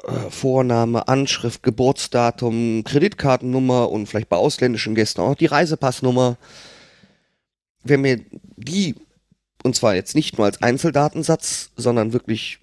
[0.04, 6.36] äh, Vorname, Anschrift, Geburtsdatum, Kreditkartennummer und vielleicht bei ausländischen Gästen auch die Reisepassnummer,
[7.84, 8.20] wenn mir
[8.56, 8.94] die,
[9.62, 12.58] und zwar jetzt nicht nur als Einzeldatensatz, sondern wirklich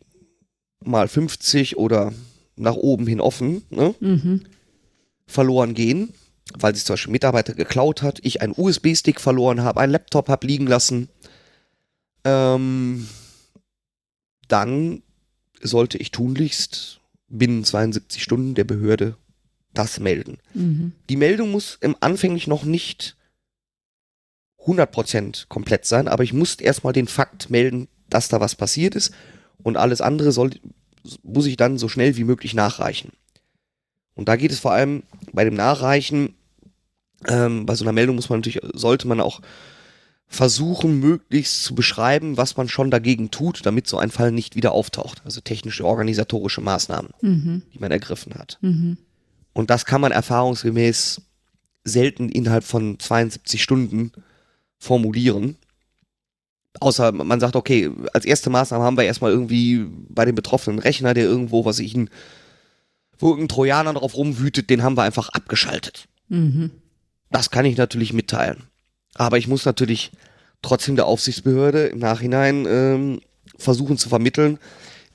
[0.84, 2.13] mal 50 oder
[2.55, 3.95] nach oben hin offen, ne?
[3.99, 4.45] Mhm.
[5.27, 6.13] verloren gehen,
[6.58, 10.47] weil sich zum Beispiel Mitarbeiter geklaut hat, ich einen USB-Stick verloren habe, einen Laptop habe
[10.47, 11.10] liegen lassen,
[12.23, 13.08] ähm,
[14.47, 15.03] dann
[15.62, 19.15] sollte ich tunlichst binnen 72 Stunden der Behörde
[19.73, 20.39] das melden.
[20.53, 20.93] Mhm.
[21.10, 23.15] Die Meldung muss im anfänglich noch nicht
[24.65, 29.12] 100% komplett sein, aber ich muss erstmal den Fakt melden, dass da was passiert ist
[29.63, 30.52] und alles andere soll,
[31.24, 33.12] muss ich dann so schnell wie möglich nachreichen.
[34.15, 36.36] Und da geht es vor allem bei dem Nachreichen,
[37.28, 39.41] ähm, bei so einer Meldung muss man natürlich, sollte man auch
[40.28, 44.74] versuchen, möglichst zu beschreiben, was man schon dagegen tut, damit so ein Fall nicht wieder
[44.74, 45.22] auftaucht.
[45.26, 47.63] Also technische, organisatorische Maßnahmen, Mhm.
[47.74, 48.60] die man ergriffen hat.
[48.62, 48.98] Mhm.
[49.54, 51.22] Und das kann man erfahrungsgemäß
[51.84, 54.12] selten innerhalb von 72 Stunden
[54.80, 55.58] formulieren.
[56.80, 61.13] Außer man sagt, okay, als erste Maßnahme haben wir erstmal irgendwie bei dem betroffenen Rechner,
[61.13, 62.10] der irgendwo, was ich ihn,
[63.18, 66.08] wo irgendein Trojaner drauf rumwütet, den haben wir einfach abgeschaltet.
[66.30, 66.72] Mhm.
[67.32, 68.63] Das kann ich natürlich mitteilen.
[69.15, 70.12] Aber ich muss natürlich
[70.62, 73.22] trotzdem der Aufsichtsbehörde im Nachhinein ähm,
[73.58, 74.58] versuchen zu vermitteln,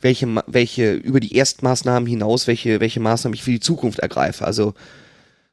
[0.00, 4.44] welche, welche über die Erstmaßnahmen hinaus, welche, welche Maßnahmen ich für die Zukunft ergreife.
[4.44, 4.74] Also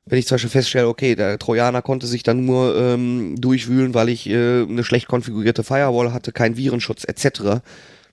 [0.05, 4.09] wenn ich zum Beispiel feststelle, okay, der Trojaner konnte sich dann nur ähm, durchwühlen, weil
[4.09, 7.61] ich äh, eine schlecht konfigurierte Firewall hatte, keinen Virenschutz etc.,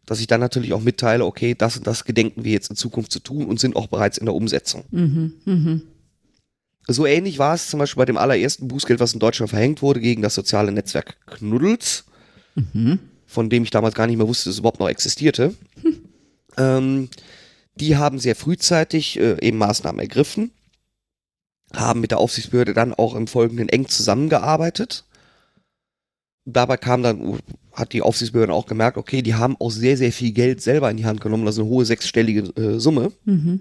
[0.07, 3.12] dass ich dann natürlich auch mitteile, okay, das und das gedenken wir jetzt in Zukunft
[3.12, 4.85] zu tun und sind auch bereits in der Umsetzung.
[4.90, 5.35] Mhm.
[5.44, 5.83] Mhm.
[6.87, 10.01] So ähnlich war es zum Beispiel bei dem allerersten Bußgeld, was in Deutschland verhängt wurde
[10.01, 12.05] gegen das soziale Netzwerk Knuddels,
[12.72, 12.98] Mhm.
[13.27, 15.55] von dem ich damals gar nicht mehr wusste, dass es überhaupt noch existierte.
[16.57, 17.09] Ähm,
[17.77, 20.51] die haben sehr frühzeitig äh, eben Maßnahmen ergriffen,
[21.75, 25.05] haben mit der Aufsichtsbehörde dann auch im Folgenden eng zusammengearbeitet.
[26.45, 27.39] Dabei kam dann,
[27.73, 30.97] hat die Aufsichtsbehörde auch gemerkt, okay, die haben auch sehr, sehr viel Geld selber in
[30.97, 33.13] die Hand genommen, also eine hohe sechsstellige äh, Summe.
[33.25, 33.61] Mhm.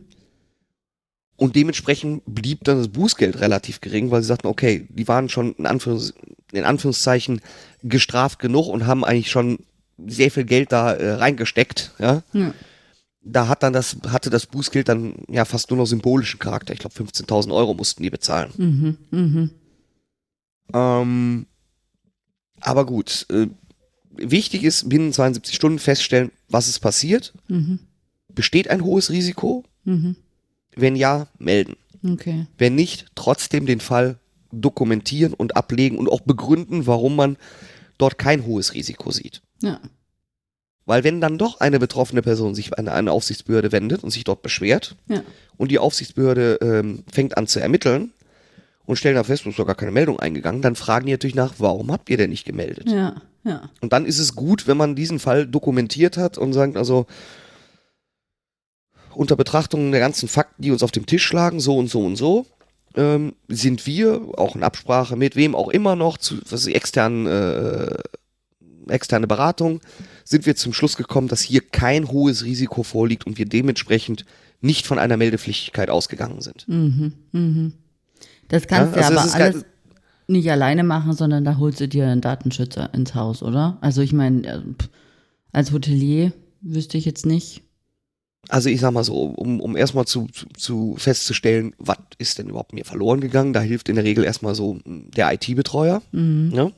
[1.35, 5.53] Und dementsprechend blieb dann das Bußgeld relativ gering, weil sie sagten, okay, die waren schon
[5.55, 6.13] in, Anführungs
[6.51, 7.41] in Anführungszeichen
[7.83, 9.59] gestraft genug und haben eigentlich schon
[10.07, 11.91] sehr viel Geld da äh, reingesteckt.
[11.99, 12.23] Ja?
[12.33, 12.53] Ja.
[13.29, 16.73] Da hat dann das, hatte das Bußgeld dann ja fast nur noch symbolischen Charakter.
[16.73, 18.51] Ich glaube, 15.000 Euro mussten die bezahlen.
[18.57, 18.97] Mhm.
[19.11, 19.51] Mhm.
[20.73, 21.45] Ähm,
[22.61, 23.47] aber gut, äh,
[24.15, 27.33] wichtig ist, binnen 72 Stunden feststellen, was ist passiert.
[27.47, 27.79] Mhm.
[28.33, 29.63] Besteht ein hohes Risiko?
[29.83, 30.15] Mhm.
[30.75, 31.75] Wenn ja, melden.
[32.05, 32.47] Okay.
[32.57, 34.19] Wenn nicht, trotzdem den Fall
[34.51, 37.37] dokumentieren und ablegen und auch begründen, warum man
[37.97, 39.41] dort kein hohes Risiko sieht.
[39.61, 39.79] Ja.
[40.87, 44.41] Weil wenn dann doch eine betroffene Person sich an eine Aufsichtsbehörde wendet und sich dort
[44.41, 45.21] beschwert Ja.
[45.57, 48.13] und die Aufsichtsbehörde ähm, fängt an zu ermitteln
[48.85, 51.35] und stellen da fest, es ist doch gar keine Meldung eingegangen, dann fragen die natürlich
[51.35, 52.89] nach, warum habt ihr denn nicht gemeldet?
[52.89, 53.21] Ja.
[53.43, 53.69] Ja.
[53.81, 57.05] Und dann ist es gut, wenn man diesen Fall dokumentiert hat und sagt, also
[59.13, 62.15] unter Betrachtung der ganzen Fakten, die uns auf dem Tisch lagen, so und so und
[62.15, 62.45] so,
[62.95, 67.27] ähm, sind wir, auch in Absprache mit wem auch immer noch, zu was ist, externen,
[67.27, 67.97] äh,
[68.89, 69.81] externe Beratung,
[70.27, 74.25] sind wir zum Schluss gekommen, dass hier kein hohes Risiko vorliegt und wir dementsprechend
[74.59, 76.67] nicht von einer Meldepflichtigkeit ausgegangen sind.
[76.67, 77.13] Mhm.
[77.31, 77.73] Mhm.
[78.49, 79.65] Das kannst Ja, also du aber alles
[80.27, 83.77] nicht alleine machen, sondern da holst du dir einen Datenschützer ins Haus, oder?
[83.79, 84.61] Also ich meine, äh,
[85.53, 87.61] als Hotelier wüsste ich jetzt nicht.
[88.49, 92.49] Also ich sag mal so, um, um erstmal zu, zu, zu festzustellen, was ist denn
[92.49, 96.01] überhaupt mir verloren gegangen, da hilft in der Regel erstmal so der IT-Betreuer.
[96.11, 96.49] Mhm.
[96.49, 96.73] Ne?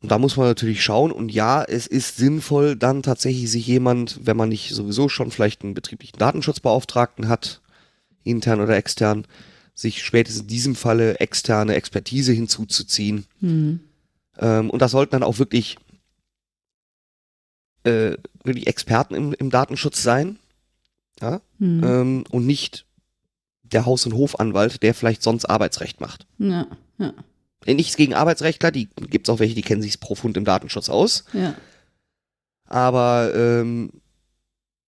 [0.00, 1.10] Und da muss man natürlich schauen.
[1.10, 5.62] Und ja, es ist sinnvoll, dann tatsächlich sich jemand, wenn man nicht sowieso schon vielleicht
[5.62, 7.60] einen betrieblichen Datenschutzbeauftragten hat,
[8.22, 9.26] intern oder extern,
[9.74, 13.26] sich spätestens in diesem Falle externe Expertise hinzuzuziehen.
[13.40, 13.80] Mhm.
[14.38, 15.78] Ähm, und das sollten dann auch wirklich,
[17.84, 20.38] äh, wirklich Experten im, im Datenschutz sein.
[21.20, 21.40] Ja?
[21.58, 21.84] Mhm.
[21.84, 22.86] Ähm, und nicht
[23.62, 26.26] der Haus- und Hofanwalt, der vielleicht sonst Arbeitsrecht macht.
[26.38, 26.66] Ja,
[26.98, 27.14] ja,
[27.66, 31.24] Nichts gegen Arbeitsrechtler, die gibt es auch welche, die kennen sich profund im Datenschutz aus.
[31.32, 31.54] ja.
[32.70, 33.90] Aber ähm,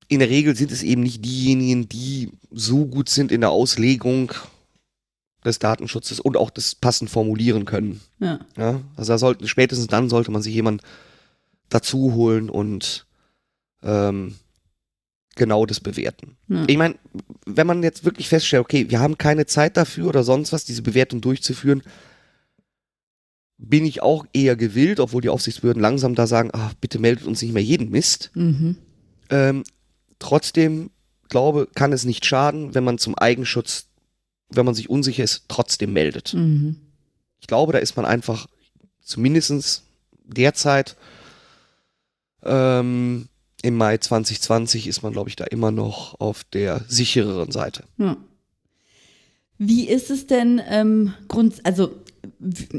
[0.09, 4.33] in der Regel sind es eben nicht diejenigen, die so gut sind in der Auslegung
[5.44, 8.00] des Datenschutzes und auch das passend formulieren können.
[8.18, 8.40] ja.
[8.56, 8.80] Ja?
[8.96, 10.83] Also da sollte, spätestens dann sollte man sich jemand
[11.70, 13.06] dazu holen und
[13.83, 14.35] ähm,
[15.37, 16.37] genau das bewerten.
[16.48, 16.64] ja.
[16.66, 16.96] Ich meine,
[17.46, 20.83] wenn man jetzt wirklich feststellt, okay, wir haben keine Zeit dafür oder sonst was, diese
[20.83, 21.83] Bewertung durchzuführen,
[23.62, 27.42] bin ich auch eher gewillt, obwohl die Aufsichtsbehörden langsam da sagen, ach, bitte meldet uns
[27.42, 28.31] nicht mehr jeden Mist.
[28.35, 28.77] Mhm.
[29.29, 29.64] Ähm,
[30.18, 30.90] trotzdem,
[31.29, 33.87] glaube, kann es nicht schaden, wenn man zum Eigenschutz,
[34.49, 36.33] wenn man sich unsicher ist, trotzdem meldet.
[36.33, 36.77] Mhm.
[37.40, 38.46] Ich glaube, da ist man einfach
[39.03, 39.85] zumindest
[40.25, 40.96] derzeit
[42.42, 43.29] ähm,
[43.62, 47.85] im Mai 2020 ist man, glaube ich, da immer noch auf der sichereren Seite.
[47.99, 48.16] Ja.
[49.59, 51.94] Wie ist es denn ähm, Grund, also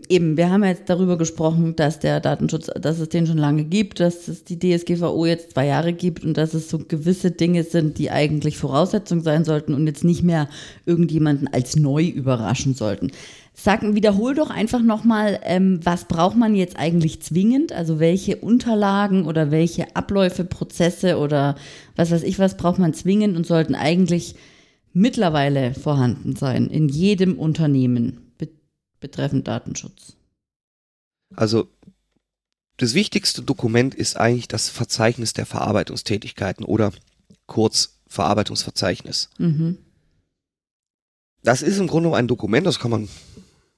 [0.09, 3.99] eben, wir haben jetzt darüber gesprochen, dass der Datenschutz, dass es den schon lange gibt,
[3.99, 7.97] dass es die DSGVO jetzt zwei Jahre gibt und dass es so gewisse Dinge sind,
[7.97, 10.49] die eigentlich Voraussetzung sein sollten und jetzt nicht mehr
[10.85, 13.11] irgendjemanden als neu überraschen sollten.
[13.53, 17.73] Sag, wiederhol doch einfach nochmal, ähm, was braucht man jetzt eigentlich zwingend?
[17.73, 21.55] Also welche Unterlagen oder welche Abläufe, Prozesse oder
[21.95, 24.35] was weiß ich was braucht man zwingend und sollten eigentlich
[24.93, 28.30] mittlerweile vorhanden sein in jedem Unternehmen
[29.01, 30.15] betreffend Datenschutz.
[31.35, 31.67] Also
[32.77, 36.91] das wichtigste Dokument ist eigentlich das Verzeichnis der Verarbeitungstätigkeiten oder
[37.45, 39.29] kurz Verarbeitungsverzeichnis.
[39.37, 39.77] Mhm.
[41.43, 43.09] Das ist im Grunde ein Dokument, das kann man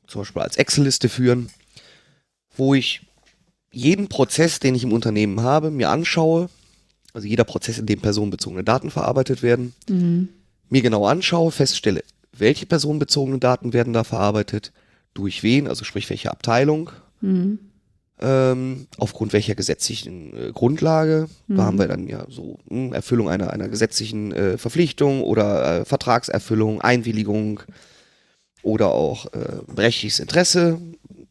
[0.08, 1.50] zum Beispiel als Excel-Liste führen,
[2.56, 3.06] wo ich
[3.72, 6.50] jeden Prozess, den ich im Unternehmen habe, mir anschaue,
[7.14, 10.30] also jeder Prozess, in dem personenbezogene Daten verarbeitet werden, Mhm.
[10.70, 14.72] mir genau anschaue, feststelle, welche personenbezogenen Daten werden da verarbeitet,
[15.14, 17.60] durch wen, also sprich welche Abteilung, Mhm.
[18.20, 21.28] ähm, aufgrund welcher gesetzlichen äh, Grundlage.
[21.48, 25.86] Da haben wir dann ja so hm, Erfüllung einer, einer gesetzlichen äh, Verpflichtung oder äh,
[25.86, 27.62] Vertragserfüllung, Einwilligung
[28.62, 29.40] oder auch äh,
[29.78, 30.80] rechtliches Interesse.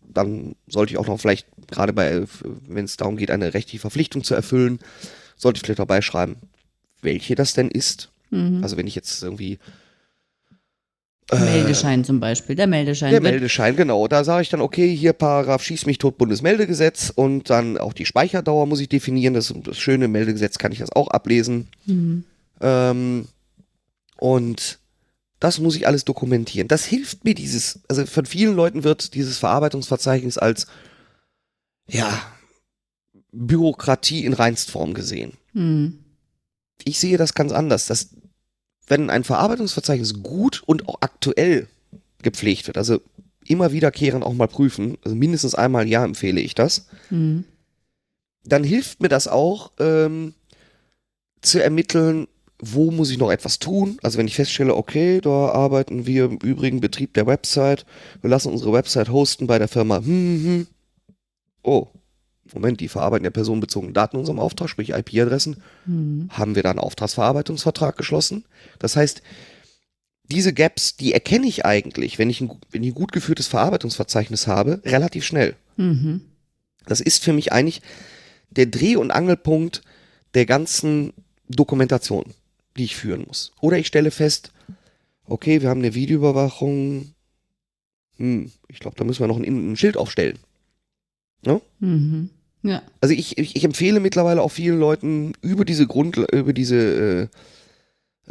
[0.03, 2.25] Dann sollte ich auch noch vielleicht, gerade bei,
[2.69, 4.79] wenn es darum geht, eine rechtliche Verpflichtung zu erfüllen,
[5.37, 6.37] sollte ich vielleicht dabei schreiben,
[7.01, 8.11] welche das denn ist.
[8.31, 8.61] Mhm.
[8.63, 9.59] Also wenn ich jetzt irgendwie
[11.41, 12.57] Meldeschein zum Beispiel.
[12.57, 14.09] Der Meldeschein Der Meldeschein, genau.
[14.09, 18.07] Da sage ich dann, okay, hier Paragraph Schieß mich tot Bundesmeldegesetz und dann auch die
[18.07, 19.35] Speicherdauer muss ich definieren.
[19.35, 21.69] Das, das schöne Meldegesetz kann ich das auch ablesen.
[21.87, 22.25] Mhm.
[22.61, 23.29] Ähm,
[24.19, 24.79] und
[25.41, 26.69] das muss ich alles dokumentieren.
[26.69, 30.67] Das hilft mir dieses, also von vielen Leuten wird dieses Verarbeitungsverzeichnis als,
[31.89, 32.09] ja,
[33.33, 35.33] Bürokratie in Reinstform gesehen.
[35.53, 35.99] Mhm.
[36.85, 37.87] Ich sehe das ganz anders.
[37.87, 38.11] Das,
[38.93, 41.67] wenn ein Verarbeitungsverzeichnis gut und auch aktuell
[42.21, 43.01] gepflegt wird, also
[43.47, 47.45] immer wiederkehrend auch mal prüfen, also mindestens einmal im Jahr empfehle ich das, Mhm.
[48.45, 50.35] dann hilft mir das auch ähm,
[51.41, 52.29] zu ermitteln,
[52.59, 53.97] wo muss ich noch etwas tun.
[54.03, 57.87] Also wenn ich feststelle, okay, da arbeiten wir im übrigen Betrieb der Website,
[58.21, 60.67] wir lassen unsere Website hosten bei der Firma, hm, hm, hm.
[61.63, 61.87] oh,
[62.55, 65.63] Moment, die verarbeiten ja personenbezogene Daten in unserem Auftrag, sprich IP-Adressen,
[66.31, 68.45] haben wir da einen Auftragsverarbeitungsvertrag geschlossen.
[68.79, 69.23] Das heißt,
[70.25, 74.47] diese Gaps, die erkenne ich eigentlich, wenn ich ein, wenn ich ein gut geführtes Verarbeitungsverzeichnis
[74.47, 75.57] habe, relativ schnell.
[75.77, 76.23] Mhm.
[76.87, 77.83] Das ist für mich eigentlich
[78.51, 79.83] der Dreh- und Angelpunkt
[80.35, 81.13] der ganzen
[81.49, 82.25] Dokumentation,
[82.77, 83.53] die ich führen muss.
[83.61, 84.53] Oder ich stelle fest,
[85.27, 87.15] okay, wir haben eine Videoüberwachung.
[88.17, 90.39] Hm, ich glaube, da müssen wir noch ein, ein Schild aufstellen.
[91.81, 92.31] Mhm.
[92.63, 92.83] Ja.
[93.01, 97.29] Also ich, ich, ich empfehle mittlerweile auch vielen Leuten über diese Grund, über diese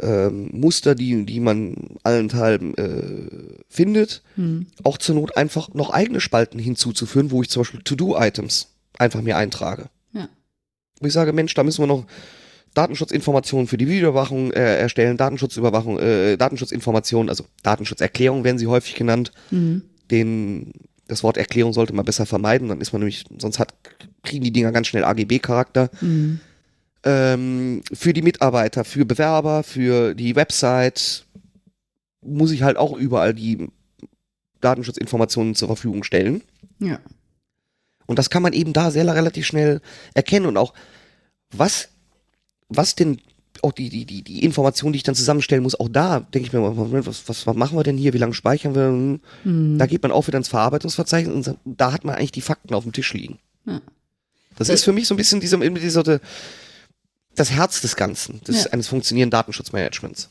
[0.00, 4.66] ähm, Muster, die, die man allenthalben äh, findet, Mhm.
[4.84, 8.68] auch zur Not einfach noch eigene Spalten hinzuzuführen, wo ich zum Beispiel To-Do-Items
[8.98, 9.90] einfach mir eintrage.
[10.12, 10.28] Ja.
[11.00, 12.06] Wo ich sage, Mensch, da müssen wir noch
[12.74, 19.30] Datenschutzinformationen für die Videoüberwachung äh, erstellen, Datenschutzüberwachung, äh, Datenschutzinformationen, also Datenschutzerklärung werden sie häufig genannt.
[19.50, 19.82] Mhm.
[20.10, 20.72] Den,
[21.12, 23.74] das Wort Erklärung sollte man besser vermeiden, dann ist man nämlich, sonst hat,
[24.22, 25.90] kriegen die Dinger ganz schnell AGB-Charakter.
[26.00, 26.40] Mhm.
[27.04, 31.26] Ähm, für die Mitarbeiter, für Bewerber, für die Website
[32.20, 33.68] muss ich halt auch überall die
[34.60, 36.42] Datenschutzinformationen zur Verfügung stellen.
[36.78, 37.00] Ja.
[38.06, 39.80] Und das kann man eben da sehr relativ schnell
[40.14, 40.74] erkennen und auch
[41.50, 41.88] was,
[42.68, 43.20] was denn
[43.62, 46.52] auch die, die, die, die Informationen, die ich dann zusammenstellen muss, auch da denke ich
[46.52, 46.60] mir,
[47.06, 48.88] was, was, was machen wir denn hier, wie lange speichern wir?
[48.88, 49.20] Hm.
[49.44, 49.78] Mhm.
[49.78, 52.82] Da geht man auch wieder ins Verarbeitungsverzeichnis und da hat man eigentlich die Fakten auf
[52.84, 53.38] dem Tisch liegen.
[53.66, 53.80] Ja.
[54.58, 56.20] Das Das- ist für mich so ein bisschen dieser, dieser,
[57.34, 58.70] das Herz des Ganzen, des, Ja.
[58.72, 60.28] eines funktionierenden Datenschutzmanagements.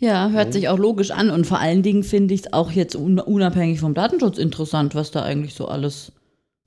[0.00, 0.52] Ja, hört Mhm.
[0.52, 3.80] sich auch logisch an und vor allen Dingen finde ich es auch jetzt un unabhängig
[3.80, 6.12] vom Datenschutz interessant, was da eigentlich so alles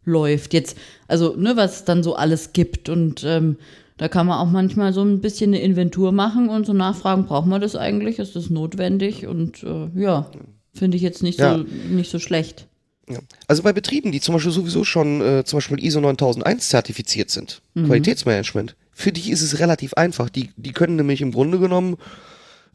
[0.04, 0.54] läuft.
[0.54, 3.58] Jetzt, also, ne, was es dann so alles gibt und ähm,
[4.02, 7.46] da kann man auch manchmal so ein bisschen eine Inventur machen und so nachfragen, braucht
[7.46, 8.18] man das eigentlich?
[8.18, 9.28] Ist das notwendig?
[9.28, 10.26] Und äh, ja,
[10.74, 11.56] finde ich jetzt nicht, Ja.
[11.60, 12.68] so, nicht so schlecht.
[13.08, 13.20] Ja.
[13.48, 17.62] Also bei Betrieben, die zum Beispiel sowieso schon äh, zum Beispiel ISO 9001 zertifiziert sind,
[17.76, 20.32] Qualitätsmanagement, für die ist es relativ einfach.
[20.32, 21.98] Die, die können nämlich im Grunde genommen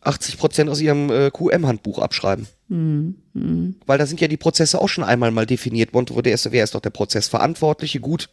[0.02, 2.46] 80 Prozent aus ihrem äh, QM-Handbuch abschreiben.
[2.68, 6.14] Weil da sind ja die Prozesse auch schon einmal mal definiert worden.
[6.14, 7.98] Wo der ist, wer ist doch der Prozessverantwortliche?
[7.98, 8.28] Gut,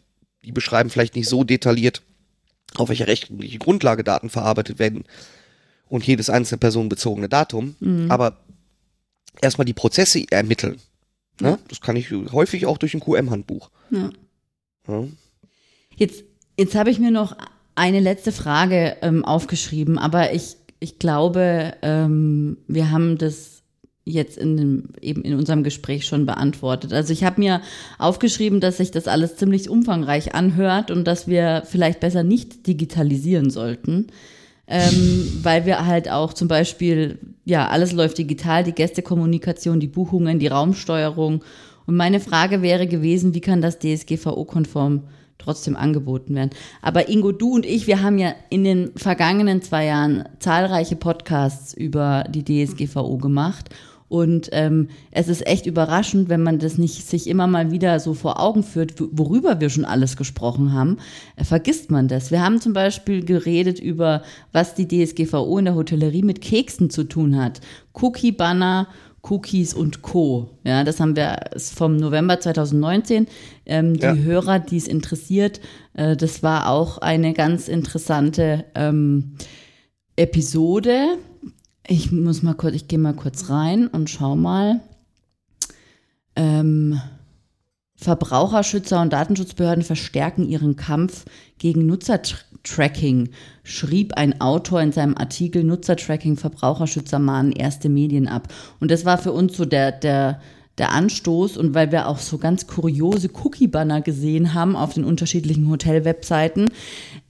[0.45, 2.03] die beschreiben vielleicht nicht so detailliert,
[2.77, 5.03] auf welcher rechtliche Grundlage Daten verarbeitet werden
[5.87, 7.75] und jedes einzelne personenbezogene Datum.
[8.09, 8.37] Aber
[9.41, 10.77] erstmal die Prozesse ermitteln.
[11.39, 11.59] Ne?
[11.67, 13.69] Das kann ich häufig auch durch ein QM-Handbuch.
[13.89, 14.09] Ja.
[14.87, 15.05] Ja.
[15.95, 16.23] Jetzt,
[16.57, 17.35] jetzt habe ich mir noch
[17.75, 23.52] eine letzte Frage ähm, aufgeschrieben, aber ich, ich glaube, ähm, wir haben das
[24.05, 26.91] jetzt in, dem, eben in unserem Gespräch schon beantwortet.
[26.91, 27.61] Also ich habe mir
[27.97, 33.49] aufgeschrieben, dass sich das alles ziemlich umfangreich anhört und dass wir vielleicht besser nicht digitalisieren
[33.49, 34.07] sollten.
[34.67, 40.39] Ähm, weil wir halt auch zum Beispiel, ja, alles läuft digital, die Gästekommunikation, die Buchungen,
[40.39, 41.43] die Raumsteuerung.
[41.85, 45.03] Und meine Frage wäre gewesen, wie kann das DSGVO-konform
[45.37, 46.51] trotzdem angeboten werden?
[46.81, 51.73] Aber Ingo, du und ich, wir haben ja in den vergangenen zwei Jahren zahlreiche Podcasts
[51.73, 53.69] über die DSGVO gemacht.
[54.13, 58.13] Und ähm, es ist echt überraschend, wenn man das nicht sich immer mal wieder so
[58.13, 60.97] vor Augen führt, worüber wir schon alles gesprochen haben,
[61.35, 62.29] äh, vergisst man das.
[62.29, 67.05] Wir haben zum Beispiel geredet über, was die DSGVO in der Hotellerie mit Keksen zu
[67.05, 67.59] tun hat.
[67.93, 68.87] Cookie-Banner,
[69.23, 70.59] Cookies und Co.
[70.63, 73.25] Ja, das haben wir ist vom November 2019.
[73.65, 74.13] Ähm, Ja.
[74.13, 75.59] Die Hörer, die es interessiert,
[75.95, 79.37] äh, das war auch eine ganz interessante ähm,
[80.15, 81.17] Episode.
[81.85, 84.79] Ich muss mal kurz, ich gehe mal kurz rein und schau mal.
[86.35, 86.99] Ähm,
[87.95, 91.25] Verbraucherschützer und Datenschutzbehörden verstärken ihren Kampf
[91.57, 93.29] gegen Nutzertracking,
[93.63, 98.47] schrieb ein Autor in seinem Artikel Nutzertracking, Verbraucherschützer mahnen erste Medien ab.
[98.79, 100.41] Und das war für uns so der, der,
[100.77, 105.69] der Anstoß und weil wir auch so ganz kuriose Cookie-Banner gesehen haben auf den unterschiedlichen
[105.69, 106.71] Hotel-Webseiten,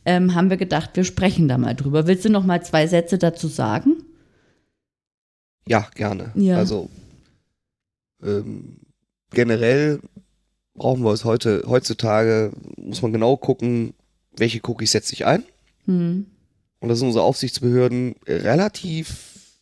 [0.06, 2.08] ähm, haben wir gedacht, wir sprechen da mal drüber.
[2.08, 3.98] Willst du noch mal zwei Sätze dazu sagen?
[5.68, 6.32] Ja, gerne.
[6.36, 6.58] Ja.
[6.58, 6.90] Also
[8.22, 8.78] ähm,
[9.32, 10.00] generell
[10.76, 13.94] brauchen wir es heute, heutzutage, muss man genau gucken,
[14.36, 15.44] welche Cookies setze ich ein.
[15.86, 16.26] Hm.
[16.80, 19.60] Und da sind unsere Aufsichtsbehörden relativ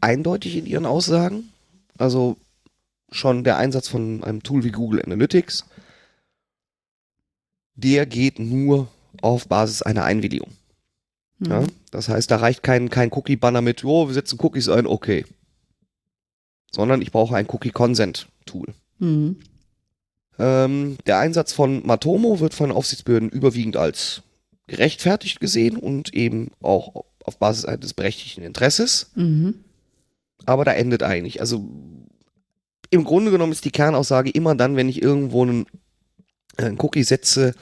[0.00, 1.50] eindeutig in ihren Aussagen.
[1.98, 2.36] Also
[3.10, 5.66] schon der Einsatz von einem Tool wie Google Analytics,
[7.74, 8.88] der geht nur
[9.20, 10.50] auf Basis einer Einwilligung.
[11.40, 11.50] Hm.
[11.50, 11.64] Ja?
[11.94, 15.24] Das heißt, da reicht kein, kein Cookie-Banner mit, oh, wir setzen Cookies ein, okay.
[16.72, 18.74] Sondern ich brauche ein Cookie-Consent-Tool.
[18.98, 19.36] Hm.
[20.40, 24.22] Ähm, der Einsatz von Matomo wird von Aufsichtsbehörden überwiegend als
[24.66, 29.12] gerechtfertigt gesehen und eben auch auf Basis eines berechtigten Interesses.
[29.14, 29.60] Mhm.
[30.46, 31.40] Aber da endet eigentlich.
[31.40, 31.64] Also
[32.90, 35.66] im Grunde genommen ist die Kernaussage immer dann, wenn ich irgendwo einen
[36.56, 37.54] einen Cookie setze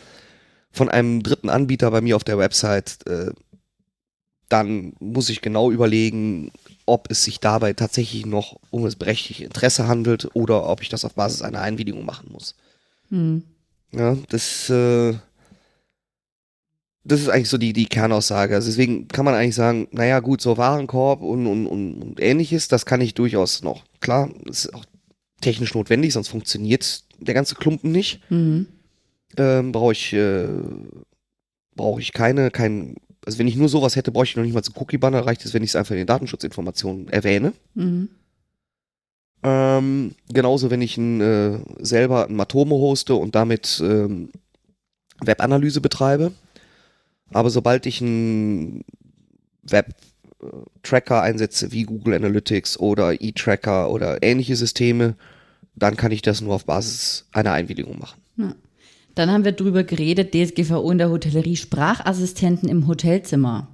[0.71, 3.33] von einem dritten Anbieter bei mir auf der Website, äh,
[4.53, 6.53] dann muss ich genau überlegen,
[6.85, 11.05] ob es sich dabei tatsächlich noch um das berechtigte Interesse handelt oder ob ich das
[11.05, 12.55] auf Basis einer Einwilligung machen muss.
[13.09, 13.45] Hm.
[13.93, 15.15] Ja, das, äh,
[17.05, 18.55] das ist eigentlich so die, die Kernaussage.
[18.55, 22.69] Also deswegen kann man eigentlich sagen, naja gut, so Warenkorb und, und, und, und ähnliches,
[22.69, 23.85] das kann ich durchaus noch.
[24.01, 24.85] Klar, ist auch
[25.41, 28.21] technisch notwendig, sonst funktioniert der ganze Klumpen nicht.
[28.31, 28.67] Mhm.
[29.37, 30.49] Ähm, brauche ich, äh,
[31.75, 34.65] brauche ich keine, kein, also wenn ich nur sowas hätte, brauche ich noch nicht mal
[34.65, 37.53] so Cookie-Banner, reicht es, wenn ich es einfach in den Datenschutzinformationen erwähne.
[37.75, 38.09] Mhm.
[39.45, 44.31] Ähm, genauso, wenn ich ein, äh, selber ein Matomo hoste und damit ähm,
[45.21, 46.33] Webanalyse betreibe.
[47.31, 48.85] Aber sobald ich einen
[49.63, 55.17] Web-Tracker einsetze, wie Google Analytics oder E-Tracker oder ähnliche Systeme,
[55.75, 58.21] dann kann ich das nur auf Basis einer Einwilligung machen.
[58.37, 58.55] Ja.
[59.15, 63.69] Dann haben wir drüber geredet, DSGVO in der Hotellerie, Sprachassistenten im Hotelzimmer.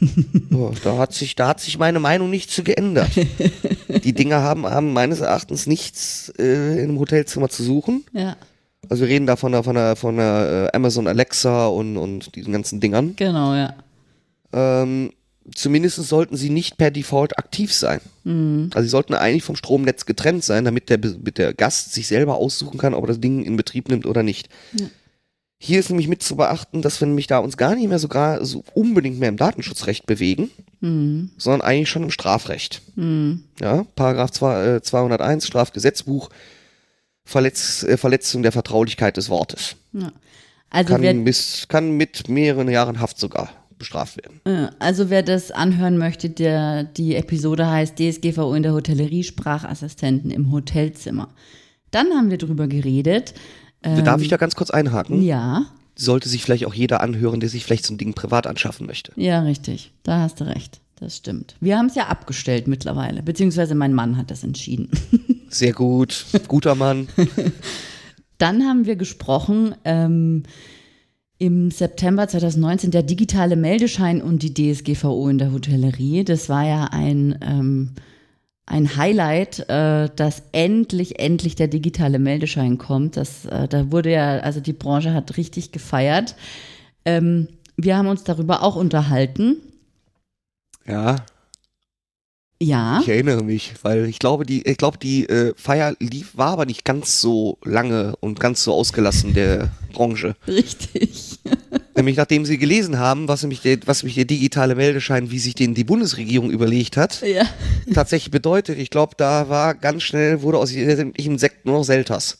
[0.52, 3.10] Oh, da, hat sich, da hat sich meine Meinung nicht zu geändert.
[4.04, 8.04] Die Dinger haben, haben meines Erachtens nichts äh, in einem Hotelzimmer zu suchen.
[8.12, 8.36] Ja,
[8.88, 12.34] Also wir reden da von der, von der, von der äh, Amazon Alexa und, und
[12.34, 13.14] diesen ganzen Dingern.
[13.16, 13.74] genau, ja.
[14.52, 15.12] Ähm,
[15.54, 18.00] zumindest sollten sie nicht per Default aktiv sein.
[18.24, 18.70] Mhm.
[18.74, 22.36] Also sie sollten eigentlich vom Stromnetz getrennt sein, damit der, mit der Gast sich selber
[22.36, 24.48] aussuchen kann, ob er das Ding in Betrieb nimmt oder nicht.
[24.72, 24.86] Ja.
[25.58, 28.44] Hier ist nämlich mit zu beachten, dass wir nämlich da uns gar nicht mehr sogar
[28.44, 31.30] so unbedingt mehr im Datenschutzrecht bewegen, Mhm.
[31.38, 32.82] sondern eigentlich schon im Strafrecht.
[32.96, 33.44] Mhm.
[33.60, 36.28] Ja, Paragraph zwei- äh, 201 Strafgesetzbuch,
[37.24, 39.76] Verletz, äh, Verletzung der Vertraulichkeit des Wortes.
[39.94, 40.12] Ja.
[40.68, 44.40] Also, Kann, bis, kann mit mehreren Jahren Haft sogar bestraft werden.
[44.44, 50.30] äh, also wer das anhören möchte, der, die Episode heißt DSGVO in der Hotellerie, Sprachassistenten
[50.30, 51.28] im Hotelzimmer.
[51.90, 53.34] Dann haben wir drüber geredet.
[53.82, 55.22] Ähm, Darf ich da ganz kurz einhaken?
[55.22, 55.66] Ja,
[55.98, 59.12] Sollte sich vielleicht auch jeder anhören, der sich vielleicht so ein Ding privat anschaffen möchte.
[59.16, 59.92] ja, richtig.
[60.02, 60.80] Da hast du recht.
[60.98, 61.56] Das stimmt.
[61.60, 64.90] Wir haben es ja abgestellt mittlerweile, beziehungsweise mein Mann hat das entschieden.
[65.50, 67.08] Sehr gut, guter Mann.
[68.38, 70.42] Dann haben wir gesprochen ähm,
[71.38, 76.24] im September 2019 der digitale Meldeschein und die DSGVO in der Hotellerie.
[76.24, 77.94] Das war ja ein, ähm,
[78.64, 83.16] ein Highlight, äh, dass endlich, endlich der digitale Meldeschein kommt.
[83.16, 86.36] Das, äh, da wurde ja, also die Branche hat richtig gefeiert.
[87.04, 89.56] Ähm, wir haben uns darüber auch unterhalten.
[90.86, 91.16] Ja,
[92.62, 93.00] Ja.
[93.02, 96.64] ich erinnere mich, weil ich glaube, die, ich glaube, die äh, Feier lief, war aber
[96.66, 100.36] nicht ganz so lange und ganz so ausgelassen der Branche.
[100.48, 101.38] Richtig.
[101.96, 105.54] Nämlich nachdem sie gelesen haben, was nämlich der, was nämlich der digitale Meldeschein, wie sich
[105.54, 107.44] den die Bundesregierung überlegt hat, Ja.
[107.94, 108.78] tatsächlich bedeutet.
[108.78, 112.38] Ich glaube, da war ganz schnell, wurde aus jedem Sekt nur noch Selters.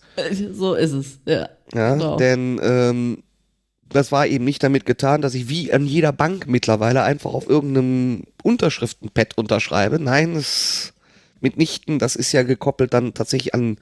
[0.53, 1.19] So ist es.
[1.27, 1.49] Ja.
[1.75, 2.17] Ja, Genau.
[2.17, 3.23] denn ähm,
[3.89, 7.49] das war eben nicht damit getan, dass ich wie an jeder Bank mittlerweile einfach auf
[7.49, 9.99] irgendeinem Unterschriftenpad unterschreibe.
[9.99, 10.93] Nein, es
[11.41, 13.77] mitnichten, das ist ja gekoppelt dann tatsächlich an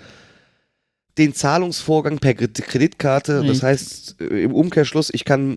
[1.18, 3.44] den Zahlungsvorgang per Kredit- Kreditkarte.
[3.46, 5.56] Das heißt, äh, im Umkehrschluss, ich kann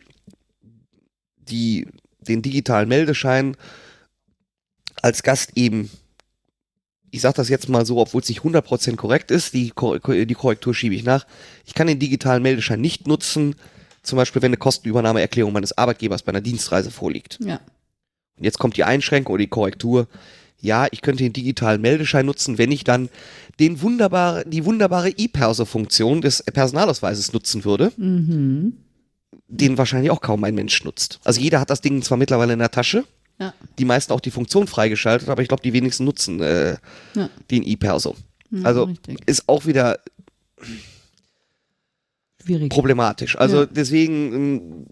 [1.38, 1.88] die,
[2.20, 3.56] den digitalen Meldeschein
[5.02, 5.90] als Gast eben,
[7.10, 10.74] ich sage das jetzt mal so, obwohl es nicht 100% korrekt ist, die, die Korrektur
[10.74, 11.26] schiebe ich nach,
[11.66, 13.56] ich kann den digitalen Meldeschein nicht nutzen,
[14.08, 17.38] zum Beispiel wenn eine Kostenübernahmeerklärung meines Arbeitgebers bei einer Dienstreise vorliegt.
[17.44, 17.60] Ja.
[18.38, 20.08] Und jetzt kommt die Einschränkung oder die Korrektur.
[20.60, 23.10] Ja, ich könnte den digitalen Meldeschein nutzen, wenn ich dann
[23.60, 28.74] den wunderbare, die wunderbare E-Perso-Funktion des Personalausweises nutzen würde, Mhm.
[29.48, 31.20] den wahrscheinlich auch kaum ein Mensch nutzt.
[31.24, 33.04] Also jeder hat das Ding zwar mittlerweile in der Tasche,
[33.40, 33.54] Ja.
[33.78, 36.78] die meisten auch die Funktion freigeschaltet, aber ich glaube, die wenigsten nutzen äh,
[37.16, 37.30] Ja.
[37.52, 38.16] den E-Perso.
[38.50, 39.20] Ja, Also richtig.
[39.28, 40.00] ist auch wieder
[42.48, 42.70] Schwierig.
[42.70, 43.38] problematisch.
[43.38, 43.66] Also Ja.
[43.66, 44.86] deswegen, ähm,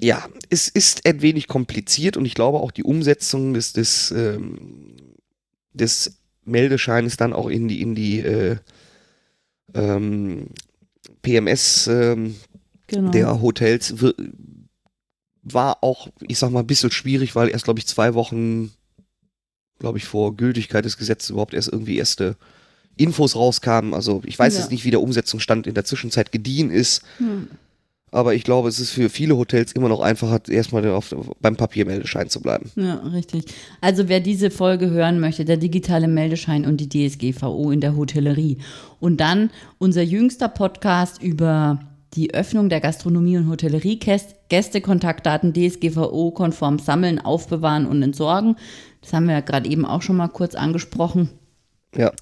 [0.00, 4.96] ja, es ist ein wenig kompliziert und ich glaube auch die Umsetzung des, des, ähm,
[5.72, 8.56] des Meldescheines dann auch in die, in die äh,
[9.74, 10.48] ähm,
[11.22, 12.36] PMS ähm,
[12.86, 13.10] genau.
[13.10, 13.94] der Hotels
[15.42, 18.72] war auch, ich sag mal, ein bisschen schwierig, weil erst, glaube ich, zwei Wochen,
[19.78, 22.36] glaube ich, vor Gültigkeit des Gesetzes überhaupt erst irgendwie erste
[22.98, 23.94] Infos rauskamen.
[23.94, 24.60] Also ich weiß Ja.
[24.60, 27.48] jetzt nicht, wie der Umsetzungsstand in der Zwischenzeit gediehen ist, Hm.
[28.10, 32.28] aber ich glaube, es ist für viele Hotels immer noch einfacher, erstmal auf, beim Papiermeldeschein
[32.28, 32.70] zu bleiben.
[32.76, 33.44] Ja, richtig.
[33.80, 38.58] Also wer diese Folge hören möchte, der digitale Meldeschein und die DSGVO in der Hotellerie.
[39.00, 41.80] Und dann unser jüngster Podcast über
[42.14, 44.00] die Öffnung der Gastronomie und Hotellerie,
[44.48, 48.56] Gästekontaktdaten DSGVO-konform sammeln, aufbewahren und entsorgen.
[49.02, 51.28] Das haben wir ja gerade eben auch schon mal kurz angesprochen.
[51.96, 52.12] Ja.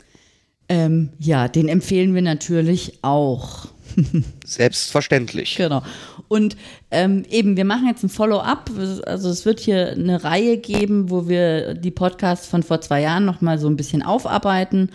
[0.69, 3.69] Ähm, ja, den empfehlen wir natürlich auch.
[4.45, 5.57] Selbstverständlich.
[5.57, 5.83] Genau.
[6.29, 6.57] Und
[6.91, 8.71] ähm, eben, wir machen jetzt ein Follow-up.
[9.07, 13.25] Also es wird hier eine Reihe geben, wo wir die Podcasts von vor zwei Jahren
[13.25, 14.91] nochmal so ein bisschen aufarbeiten.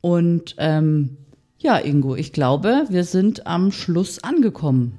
[0.00, 1.16] Und ähm,
[1.58, 4.98] ja, Ingo, ich glaube, wir sind am Schluss angekommen.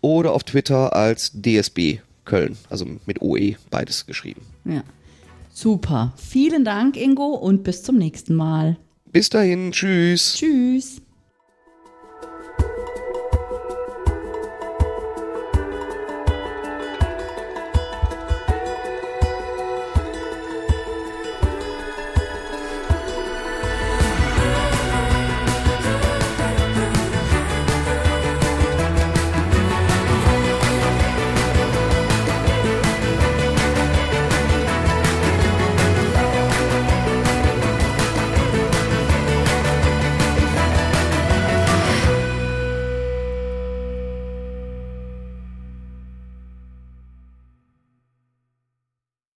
[0.00, 4.42] oder auf Twitter als DSB Köln, also mit OE beides geschrieben.
[4.64, 4.84] Ja.
[5.52, 6.14] Super.
[6.16, 8.78] Vielen Dank, Ingo, und bis zum nächsten Mal.
[9.10, 10.36] Bis dahin, tschüss.
[10.38, 11.02] Tschüss.